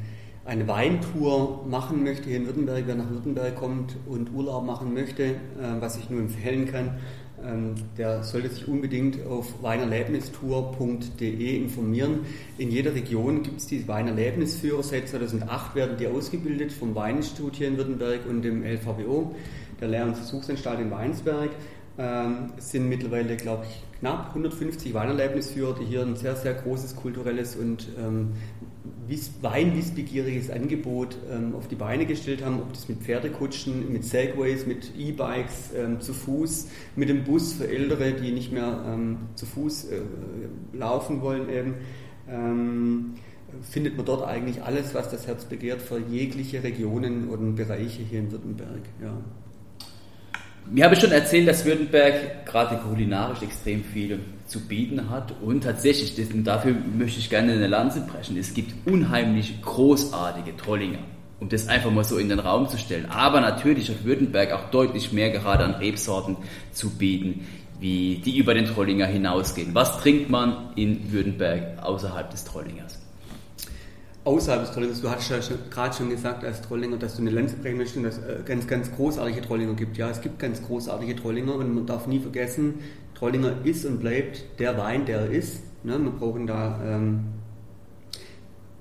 eine 0.48 0.66
Weintour 0.66 1.66
machen 1.68 2.02
möchte 2.02 2.30
hier 2.30 2.38
in 2.38 2.46
Württemberg, 2.46 2.84
wer 2.86 2.94
nach 2.94 3.10
Württemberg 3.10 3.54
kommt 3.56 3.96
und 4.06 4.32
Urlaub 4.32 4.64
machen 4.64 4.94
möchte, 4.94 5.24
äh, 5.24 5.34
was 5.78 5.98
ich 5.98 6.08
nur 6.08 6.20
empfehlen 6.20 6.66
kann, 6.66 6.98
der 7.96 8.22
sollte 8.24 8.48
sich 8.48 8.66
unbedingt 8.66 9.26
auf 9.26 9.62
weinerlebnistour.de 9.62 11.56
informieren. 11.56 12.20
In 12.58 12.70
jeder 12.70 12.94
Region 12.94 13.42
gibt 13.42 13.60
es 13.60 13.66
die 13.66 13.86
Weinerlebnisführer. 13.86 14.82
Seit 14.82 15.08
2008 15.08 15.74
werden 15.74 15.96
die 15.98 16.06
ausgebildet 16.08 16.72
vom 16.72 16.94
Weininstitut 16.94 17.56
hier 17.56 17.68
in 17.68 17.76
Württemberg 17.76 18.26
und 18.28 18.42
dem 18.42 18.64
LVBO, 18.64 19.34
der 19.80 19.88
Lehr- 19.88 20.06
und 20.06 20.16
Versuchsanstalt 20.16 20.80
in 20.80 20.90
Weinsberg. 20.90 21.50
Ähm, 21.98 22.52
es 22.56 22.70
sind 22.70 22.88
mittlerweile, 22.88 23.36
glaube 23.36 23.66
ich, 23.68 23.82
knapp 24.00 24.28
150 24.28 24.94
Weinerlebnisführer, 24.94 25.76
die 25.78 25.84
hier 25.84 26.02
ein 26.02 26.16
sehr, 26.16 26.36
sehr 26.36 26.54
großes 26.54 26.96
kulturelles 26.96 27.56
und 27.56 27.88
ähm, 27.98 28.32
weinwissbegieriges 29.40 30.50
Angebot 30.50 31.16
ähm, 31.30 31.54
auf 31.54 31.68
die 31.68 31.74
Beine 31.74 32.06
gestellt 32.06 32.44
haben, 32.44 32.60
ob 32.60 32.72
das 32.72 32.88
mit 32.88 32.98
Pferdekutschen, 32.98 33.92
mit 33.92 34.04
Segways, 34.04 34.66
mit 34.66 34.92
E-Bikes, 34.96 35.70
ähm, 35.76 36.00
zu 36.00 36.12
Fuß, 36.12 36.68
mit 36.96 37.08
dem 37.08 37.24
Bus 37.24 37.54
für 37.54 37.68
Ältere, 37.68 38.12
die 38.12 38.32
nicht 38.32 38.52
mehr 38.52 38.84
ähm, 38.86 39.18
zu 39.34 39.46
Fuß 39.46 39.84
äh, 39.84 40.00
laufen 40.72 41.20
wollen 41.22 41.48
eben. 41.48 41.74
Ähm, 42.28 43.14
findet 43.62 43.96
man 43.96 44.04
dort 44.04 44.26
eigentlich 44.26 44.62
alles, 44.62 44.94
was 44.94 45.10
das 45.10 45.26
Herz 45.26 45.44
begehrt, 45.46 45.80
für 45.80 45.98
jegliche 45.98 46.62
Regionen 46.62 47.28
und 47.28 47.56
Bereiche 47.56 48.02
hier 48.02 48.20
in 48.20 48.30
Württemberg. 48.30 48.82
Ja. 49.02 49.16
Mir 50.70 50.84
habe 50.84 50.94
ich 50.94 51.00
schon 51.00 51.12
erzählt, 51.12 51.48
dass 51.48 51.64
Württemberg 51.64 52.44
gerade 52.44 52.76
kulinarisch 52.76 53.40
extrem 53.42 53.82
viel 53.84 54.20
zu 54.46 54.60
bieten 54.60 55.08
hat 55.08 55.32
und 55.40 55.62
tatsächlich, 55.62 56.14
und 56.32 56.44
dafür 56.44 56.74
möchte 56.96 57.20
ich 57.20 57.30
gerne 57.30 57.52
eine 57.52 57.66
Lanze 57.66 58.00
brechen, 58.02 58.36
es 58.36 58.52
gibt 58.52 58.86
unheimlich 58.86 59.62
großartige 59.62 60.56
Trollinger, 60.58 60.98
um 61.40 61.48
das 61.48 61.68
einfach 61.68 61.90
mal 61.90 62.04
so 62.04 62.18
in 62.18 62.28
den 62.28 62.38
Raum 62.38 62.68
zu 62.68 62.76
stellen. 62.76 63.06
Aber 63.06 63.40
natürlich 63.40 63.88
hat 63.88 64.04
Württemberg 64.04 64.52
auch 64.52 64.70
deutlich 64.70 65.10
mehr 65.12 65.30
gerade 65.30 65.64
an 65.64 65.74
Rebsorten 65.74 66.36
zu 66.72 66.90
bieten, 66.90 67.46
wie 67.80 68.20
die 68.22 68.36
über 68.36 68.52
den 68.52 68.66
Trollinger 68.66 69.06
hinausgehen. 69.06 69.74
Was 69.74 69.98
trinkt 70.00 70.28
man 70.28 70.72
in 70.76 71.10
Württemberg 71.12 71.82
außerhalb 71.82 72.30
des 72.30 72.44
Trollingers? 72.44 73.07
Außerhalb 74.28 74.60
des 74.60 74.72
Trollingers, 74.72 75.00
du 75.00 75.10
hast 75.10 75.30
ja 75.30 75.38
gerade 75.70 75.96
schon 75.96 76.10
gesagt 76.10 76.44
als 76.44 76.60
Trollinger, 76.60 76.98
dass 76.98 77.16
du 77.16 77.22
eine 77.22 77.30
Lanze 77.30 77.56
brechen 77.56 77.78
möchtest 77.78 77.96
und 77.96 78.02
dass 78.02 78.18
es 78.18 78.24
äh, 78.24 78.42
ganz, 78.44 78.66
ganz 78.66 78.92
großartige 78.94 79.40
Trollinger 79.40 79.72
gibt. 79.72 79.96
Ja, 79.96 80.10
es 80.10 80.20
gibt 80.20 80.38
ganz 80.38 80.62
großartige 80.62 81.16
Trollinger 81.16 81.54
und 81.54 81.74
man 81.74 81.86
darf 81.86 82.06
nie 82.06 82.20
vergessen, 82.20 82.74
Trollinger 83.14 83.64
ist 83.64 83.86
und 83.86 84.00
bleibt 84.00 84.60
der 84.60 84.76
Wein, 84.76 85.06
der 85.06 85.20
er 85.20 85.30
ist. 85.30 85.62
Ne? 85.82 85.98
Wir 85.98 86.10
brauchen 86.10 86.46
da 86.46 86.78
ähm, 86.84 87.24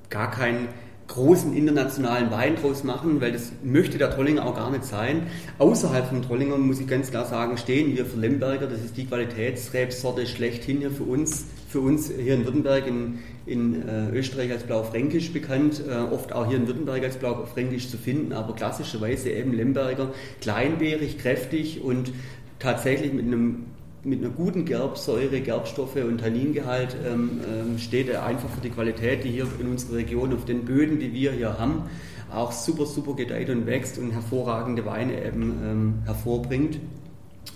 gar 0.09 0.31
keinen 0.31 0.67
großen 1.07 1.55
internationalen 1.55 2.31
Wein 2.31 2.55
draus 2.55 2.83
machen, 2.83 3.21
weil 3.21 3.31
das 3.31 3.51
möchte 3.63 3.97
der 3.97 4.11
Trollinger 4.11 4.45
auch 4.45 4.55
gar 4.55 4.69
nicht 4.69 4.83
sein. 4.83 5.27
Außerhalb 5.57 6.07
von 6.07 6.21
Trollinger 6.21 6.57
muss 6.57 6.79
ich 6.79 6.87
ganz 6.87 7.11
klar 7.11 7.25
sagen, 7.25 7.57
stehen 7.57 7.95
wir 7.95 8.05
für 8.05 8.19
Lemberger, 8.19 8.67
das 8.67 8.83
ist 8.83 8.97
die 8.97 9.05
Qualitätsrebsorte 9.05 10.27
schlechthin 10.27 10.79
hier 10.79 10.91
für 10.91 11.03
uns, 11.03 11.45
für 11.69 11.79
uns 11.79 12.11
hier 12.11 12.35
in 12.35 12.45
Württemberg, 12.45 12.87
in, 12.87 13.19
in 13.45 13.87
äh, 13.87 14.09
Österreich 14.11 14.51
als 14.51 14.63
Blaufränkisch 14.63 15.31
bekannt, 15.31 15.81
äh, 15.87 16.13
oft 16.13 16.33
auch 16.33 16.47
hier 16.47 16.57
in 16.57 16.67
Württemberg 16.67 17.03
als 17.03 17.17
Blaufränkisch 17.17 17.89
zu 17.89 17.97
finden, 17.97 18.33
aber 18.33 18.53
klassischerweise 18.53 19.29
eben 19.29 19.53
Lemberger, 19.53 20.11
kleinbeerig, 20.41 21.17
kräftig 21.19 21.81
und 21.81 22.11
tatsächlich 22.59 23.13
mit 23.13 23.25
einem 23.25 23.65
mit 24.03 24.19
einer 24.23 24.29
guten 24.29 24.65
Gerbsäure, 24.65 25.41
Gerbstoffe 25.41 25.95
und 25.95 26.19
Tanningehalt 26.19 26.95
ähm, 27.05 27.41
ähm, 27.49 27.79
steht 27.79 28.09
er 28.09 28.25
einfach 28.25 28.49
für 28.49 28.61
die 28.61 28.69
Qualität, 28.69 29.23
die 29.23 29.29
hier 29.29 29.47
in 29.59 29.67
unserer 29.67 29.97
Region 29.97 30.33
auf 30.33 30.45
den 30.45 30.65
Böden, 30.65 30.99
die 30.99 31.13
wir 31.13 31.31
hier 31.31 31.57
haben, 31.59 31.83
auch 32.31 32.51
super, 32.51 32.85
super 32.85 33.15
gedeiht 33.15 33.49
und 33.49 33.65
wächst 33.65 33.97
und 33.97 34.11
hervorragende 34.11 34.85
Weine 34.85 35.25
eben 35.25 35.59
ähm, 35.63 35.93
hervorbringt. 36.05 36.79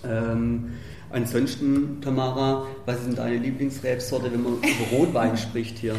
Ähm, 0.04 0.70
ansonsten, 1.10 2.00
Tamara, 2.00 2.66
was 2.86 2.98
ist 2.98 3.06
denn 3.06 3.16
deine 3.16 3.36
Lieblingsrebsorte, 3.38 4.32
wenn 4.32 4.42
man 4.42 4.54
über 4.54 4.96
Rotwein 4.96 5.36
spricht 5.36 5.78
hier? 5.78 5.94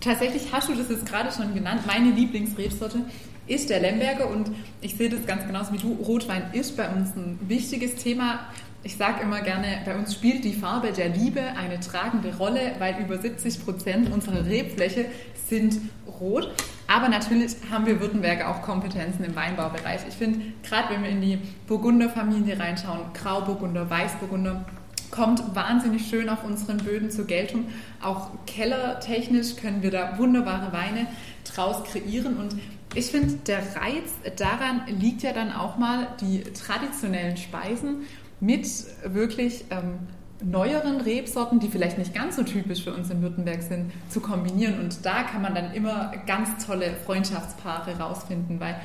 Tatsächlich 0.00 0.50
hast 0.50 0.68
du 0.68 0.74
das 0.74 0.88
jetzt 0.88 1.06
gerade 1.06 1.30
schon 1.30 1.54
genannt. 1.54 1.82
Meine 1.86 2.10
Lieblingsrebsorte 2.10 3.00
ist 3.46 3.68
der 3.68 3.80
Lemberger 3.80 4.30
und 4.30 4.50
ich 4.80 4.96
sehe 4.96 5.10
das 5.10 5.26
ganz 5.26 5.46
genauso 5.46 5.72
wie 5.72 5.78
du. 5.78 5.92
Rotwein 5.92 6.44
ist 6.52 6.76
bei 6.76 6.88
uns 6.88 7.14
ein 7.16 7.38
wichtiges 7.46 7.96
Thema 7.96 8.40
ich 8.82 8.96
sage 8.96 9.22
immer 9.22 9.42
gerne, 9.42 9.82
bei 9.84 9.94
uns 9.94 10.14
spielt 10.14 10.44
die 10.44 10.54
Farbe 10.54 10.92
der 10.92 11.10
Liebe 11.10 11.42
eine 11.42 11.80
tragende 11.80 12.34
Rolle, 12.36 12.72
weil 12.78 12.96
über 13.00 13.18
70 13.18 13.64
Prozent 13.64 14.12
unserer 14.12 14.46
Rebfläche 14.46 15.06
sind 15.48 15.80
rot. 16.20 16.50
Aber 16.86 17.08
natürlich 17.08 17.56
haben 17.70 17.86
wir 17.86 18.00
Württemberger 18.00 18.48
auch 18.48 18.62
Kompetenzen 18.62 19.24
im 19.24 19.36
Weinbaubereich. 19.36 20.00
Ich 20.08 20.14
finde, 20.14 20.40
gerade 20.62 20.94
wenn 20.94 21.02
wir 21.02 21.10
in 21.10 21.20
die 21.20 21.38
Burgunderfamilie 21.66 22.58
reinschauen, 22.58 23.12
Grauburgunder, 23.12 23.88
Weißburgunder, 23.90 24.64
kommt 25.10 25.54
wahnsinnig 25.54 26.06
schön 26.08 26.28
auf 26.28 26.44
unseren 26.44 26.78
Böden 26.78 27.10
zur 27.10 27.26
Geltung. 27.26 27.66
Auch 28.00 28.30
kellertechnisch 28.46 29.56
können 29.56 29.82
wir 29.82 29.90
da 29.90 30.18
wunderbare 30.18 30.72
Weine 30.72 31.06
draus 31.44 31.84
kreieren 31.84 32.36
und 32.36 32.56
ich 32.94 33.06
finde, 33.06 33.34
der 33.46 33.58
Reiz 33.76 34.10
daran 34.36 34.82
liegt 34.88 35.22
ja 35.22 35.32
dann 35.32 35.52
auch 35.52 35.78
mal, 35.78 36.08
die 36.20 36.42
traditionellen 36.42 37.36
Speisen 37.36 38.06
mit 38.40 38.66
wirklich 39.04 39.64
ähm, 39.70 39.98
neueren 40.42 41.00
Rebsorten, 41.00 41.60
die 41.60 41.68
vielleicht 41.68 41.98
nicht 41.98 42.14
ganz 42.14 42.36
so 42.36 42.42
typisch 42.42 42.84
für 42.84 42.94
uns 42.94 43.10
in 43.10 43.22
Württemberg 43.22 43.62
sind, 43.62 43.92
zu 44.08 44.20
kombinieren. 44.20 44.80
Und 44.80 45.04
da 45.04 45.22
kann 45.22 45.42
man 45.42 45.54
dann 45.54 45.72
immer 45.74 46.12
ganz 46.26 46.64
tolle 46.64 46.94
Freundschaftspaare 47.04 47.98
rausfinden, 47.98 48.58
weil 48.58 48.76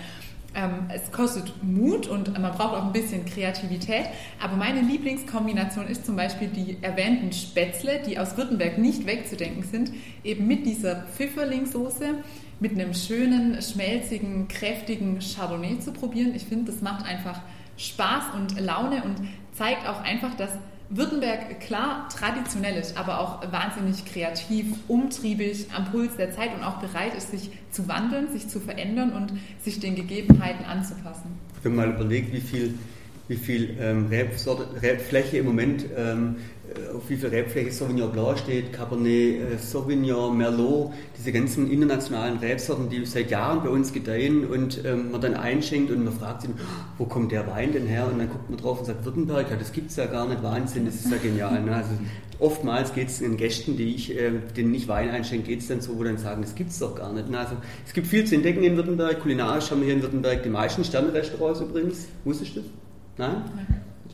ähm, 0.54 0.90
es 0.94 1.12
kostet 1.12 1.52
Mut 1.64 2.08
und 2.08 2.32
man 2.40 2.52
braucht 2.54 2.76
auch 2.76 2.86
ein 2.86 2.94
bisschen 2.94 3.26
Kreativität. 3.26 4.06
Aber 4.42 4.56
meine 4.56 4.82
Lieblingskombination 4.82 5.88
ist 5.88 6.06
zum 6.06 6.16
Beispiel 6.16 6.48
die 6.48 6.78
erwähnten 6.82 7.32
Spätzle, 7.32 8.02
die 8.06 8.20
aus 8.20 8.38
Württemberg 8.38 8.78
nicht 8.78 9.06
wegzudenken 9.06 9.64
sind, 9.64 9.92
eben 10.24 10.48
mit 10.48 10.66
dieser 10.66 11.04
Pfifferlingssoße 11.16 12.16
mit 12.60 12.72
einem 12.72 12.94
schönen, 12.94 13.62
schmelzigen, 13.62 14.48
kräftigen 14.48 15.20
Chardonnay 15.20 15.80
zu 15.80 15.92
probieren. 15.92 16.34
Ich 16.36 16.46
finde, 16.46 16.72
das 16.72 16.82
macht 16.82 17.06
einfach 17.06 17.42
Spaß 17.78 18.34
und 18.36 18.60
Laune 18.60 19.04
und 19.04 19.18
zeigt 19.56 19.88
auch 19.88 20.02
einfach, 20.04 20.36
dass 20.36 20.52
Württemberg 20.90 21.60
klar 21.62 22.08
traditionell 22.10 22.78
ist, 22.78 22.98
aber 22.98 23.20
auch 23.20 23.52
wahnsinnig 23.52 24.06
kreativ, 24.06 24.68
umtriebig, 24.88 25.68
am 25.76 25.86
Puls 25.86 26.16
der 26.16 26.32
Zeit 26.32 26.54
und 26.56 26.64
auch 26.64 26.78
bereit 26.78 27.16
ist, 27.16 27.32
sich 27.32 27.50
zu 27.72 27.88
wandeln, 27.88 28.32
sich 28.32 28.48
zu 28.48 28.60
verändern 28.60 29.14
und 29.14 29.34
sich 29.64 29.80
den 29.80 29.96
Gegebenheiten 29.96 30.64
anzupassen. 30.66 31.40
Wenn 31.64 31.76
man 31.76 31.96
überlegt, 31.96 32.34
wie 32.34 32.42
viel, 32.42 32.78
wie 33.28 33.36
viel 33.36 33.78
ähm, 33.80 34.08
Rebfläche 34.08 35.38
im 35.38 35.46
Moment 35.46 35.86
ähm, 35.98 36.36
äh, 36.76 36.96
auf 36.96 37.10
wie 37.10 37.16
viel 37.16 37.30
Rebfläche 37.30 37.72
Sauvignon 37.72 38.12
Blanc 38.12 38.38
steht, 38.40 38.74
Cabernet 38.74 39.08
äh, 39.08 39.58
Sauvignon, 39.58 40.38
Merlot, 40.38 40.94
diese 41.18 41.32
ganzen 41.32 41.70
internationalen 41.72 42.38
Rebsorten, 42.38 42.90
die 42.90 43.06
seit 43.06 43.32
Jahren 43.32 43.64
bei 43.64 43.70
uns 43.70 43.94
gedeihen 43.94 44.46
und 44.46 44.84
ähm, 44.86 45.12
man 45.12 45.22
dann 45.22 45.36
einschenkt 45.36 45.92
und 45.92 46.04
man 46.04 46.14
fragt 46.14 46.44
sich, 46.44 46.52
wo 46.98 47.06
kommt 47.06 47.32
der 47.32 47.48
Wein 47.48 47.74
denn 47.74 47.88
her? 47.88 48.08
Und 48.12 48.20
dann 48.20 48.30
guckt 48.30 48.50
man 48.50 48.60
drauf 48.60 48.80
und 48.80 48.86
sagt, 48.86 49.06
Württemberg, 49.06 49.50
ja, 49.50 49.56
das 49.56 49.72
gibt 49.72 49.92
es 49.92 49.96
ja 49.96 50.06
gar 50.06 50.28
nicht, 50.28 50.42
Wahnsinn, 50.44 50.86
das 50.86 50.96
ist 50.96 51.12
ja 51.12 51.18
genial. 51.18 51.62
Ne? 51.64 51.76
Also 51.76 51.92
oftmals 52.40 52.94
geht 52.94 53.10
es 53.10 53.20
den 53.20 53.38
Gästen, 53.38 53.78
die 53.78 53.96
ich, 53.96 54.16
äh, 54.16 54.32
denen 54.56 54.74
ich 54.74 54.88
Wein 54.88 55.10
einschenke, 55.10 55.48
geht 55.48 55.62
es 55.62 55.68
dann 55.68 55.82
so, 55.82 55.98
wo 55.98 56.04
dann 56.04 56.18
sagen, 56.18 56.42
das 56.42 56.56
gibt 56.56 56.72
es 56.72 56.80
doch 56.80 56.96
gar 56.96 57.14
nicht. 57.14 57.30
Ne? 57.30 57.40
Also 57.40 57.56
es 57.86 57.94
gibt 57.94 58.08
viel 58.08 58.26
zu 58.26 58.36
entdecken 58.36 58.64
in 58.64 58.76
Württemberg, 58.76 59.22
kulinarisch 59.22 59.72
haben 59.72 59.82
wir 59.82 59.86
hier 59.86 59.96
in 59.96 60.02
Württemberg 60.02 60.44
die 60.44 60.50
meisten 60.50 60.84
Sternrestaurants 60.84 61.62
übrigens. 61.62 62.08
Wusstest 62.24 62.56
du 62.56 62.62
das? 62.62 62.85
Nein? 63.18 63.44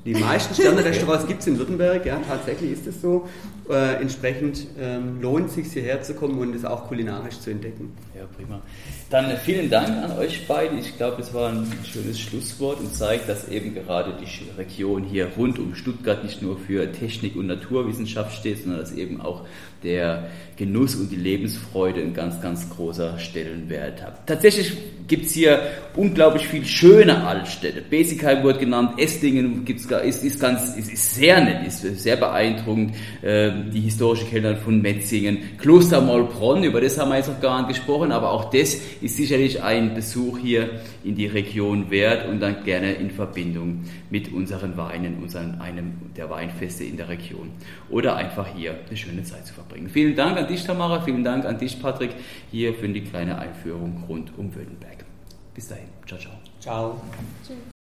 Die 0.04 0.16
meisten 0.16 0.56
Sterne-Restaurants 0.56 1.28
gibt 1.28 1.42
es 1.42 1.48
in 1.48 1.60
Württemberg, 1.60 2.06
ja, 2.06 2.20
tatsächlich 2.28 2.72
ist 2.72 2.88
es 2.88 3.02
so. 3.02 3.28
Äh, 3.70 4.02
entsprechend 4.02 4.66
ähm, 4.80 5.22
lohnt 5.22 5.50
es 5.50 5.56
sich 5.56 5.72
hierher 5.72 6.02
zu 6.02 6.16
kommen 6.16 6.40
und 6.40 6.56
es 6.56 6.66
auch 6.66 6.88
kulinarisch 6.88 7.40
zu 7.40 7.52
entdecken. 7.52 7.94
Ja, 8.22 8.28
prima. 8.38 8.62
Dann 9.10 9.36
vielen 9.38 9.68
Dank 9.72 9.90
an 9.90 10.12
euch 10.20 10.46
beide. 10.48 10.76
Ich 10.76 10.96
glaube, 10.96 11.24
es 11.24 11.34
war 11.34 11.50
ein 11.50 11.66
schönes 11.84 12.20
Schlusswort 12.20 12.80
und 12.80 12.94
zeigt, 12.94 13.28
dass 13.28 13.48
eben 13.50 13.74
gerade 13.74 14.14
die 14.22 14.28
Region 14.60 15.04
hier 15.04 15.28
rund 15.36 15.58
um 15.58 15.74
Stuttgart 15.74 16.24
nicht 16.24 16.40
nur 16.40 16.60
für 16.60 16.92
Technik 16.92 17.36
und 17.36 17.48
Naturwissenschaft 17.48 18.38
steht, 18.38 18.62
sondern 18.62 18.82
dass 18.82 18.92
eben 18.92 19.22
auch 19.22 19.48
der 19.82 20.28
Genuss 20.56 20.94
und 20.94 21.12
die 21.12 21.16
Lebensfreude 21.16 22.02
ein 22.02 22.14
ganz, 22.14 22.40
ganz 22.42 22.70
großer 22.70 23.18
Stellenwert 23.18 24.04
hat. 24.04 24.28
Tatsächlich 24.28 24.74
gibt 25.08 25.26
es 25.26 25.34
hier 25.34 25.60
unglaublich 25.96 26.48
viel 26.48 26.64
schöne 26.66 27.26
Altstädte. 27.26 27.82
Besigheim 27.82 28.44
wurde 28.44 28.60
genannt, 28.60 28.94
Esslingen 28.98 29.66
gibt's, 29.66 29.86
ist, 29.86 30.24
ist, 30.24 30.40
ganz, 30.40 30.78
ist, 30.78 30.92
ist 30.92 31.16
sehr 31.16 31.42
nett, 31.42 31.68
ist 31.68 31.82
sehr 31.82 32.16
beeindruckend. 32.16 32.96
Ähm, 33.24 33.72
die 33.74 33.82
historische 33.82 34.26
Kellner 34.26 34.56
von 34.56 34.82
Metzingen, 34.82 35.58
Kloster 35.58 36.00
Mollbronn, 36.00 36.64
über 36.64 36.80
das 36.80 36.98
haben 36.98 37.10
wir 37.10 37.18
jetzt 37.18 37.28
noch 37.28 37.42
gar 37.42 37.60
nicht 37.60 37.70
gesprochen, 37.78 38.11
aber 38.12 38.32
auch 38.32 38.46
das 38.46 38.76
ist 39.02 39.18
sicherlich 39.18 39.64
ein 39.64 39.94
Besuch 39.94 40.38
hier 40.38 40.82
in 41.04 41.16
die 41.16 41.28
Region 41.28 41.90
wert 41.90 42.28
und 42.28 42.40
dann 42.40 42.64
gerne 42.64 42.94
in 42.94 43.12
Verbindung 43.12 43.84
mit 44.10 44.32
unseren 44.32 44.78
Weinen, 44.78 45.22
unseren, 45.22 45.60
einem 45.62 45.94
der 46.16 46.30
Weinfeste 46.30 46.84
in 46.84 46.98
der 46.98 47.10
Region. 47.10 47.52
Oder 47.90 48.16
einfach 48.16 48.48
hier 48.56 48.80
eine 48.88 48.98
schöne 48.98 49.24
Zeit 49.24 49.46
zu 49.46 49.54
verbringen. 49.54 49.90
Vielen 49.90 50.16
Dank 50.16 50.38
an 50.38 50.48
dich, 50.48 50.64
Tamara, 50.64 51.02
vielen 51.02 51.24
Dank 51.24 51.46
an 51.46 51.58
dich, 51.58 51.82
Patrick, 51.82 52.12
hier 52.52 52.74
für 52.74 52.90
die 52.90 53.02
kleine 53.02 53.38
Einführung 53.40 54.04
rund 54.08 54.32
um 54.38 54.54
Württemberg. 54.54 55.06
Bis 55.54 55.68
dahin. 55.68 55.88
Ciao, 56.06 56.20
ciao. 56.20 56.34
Ciao. 56.60 57.02
Tschüss. 57.46 57.81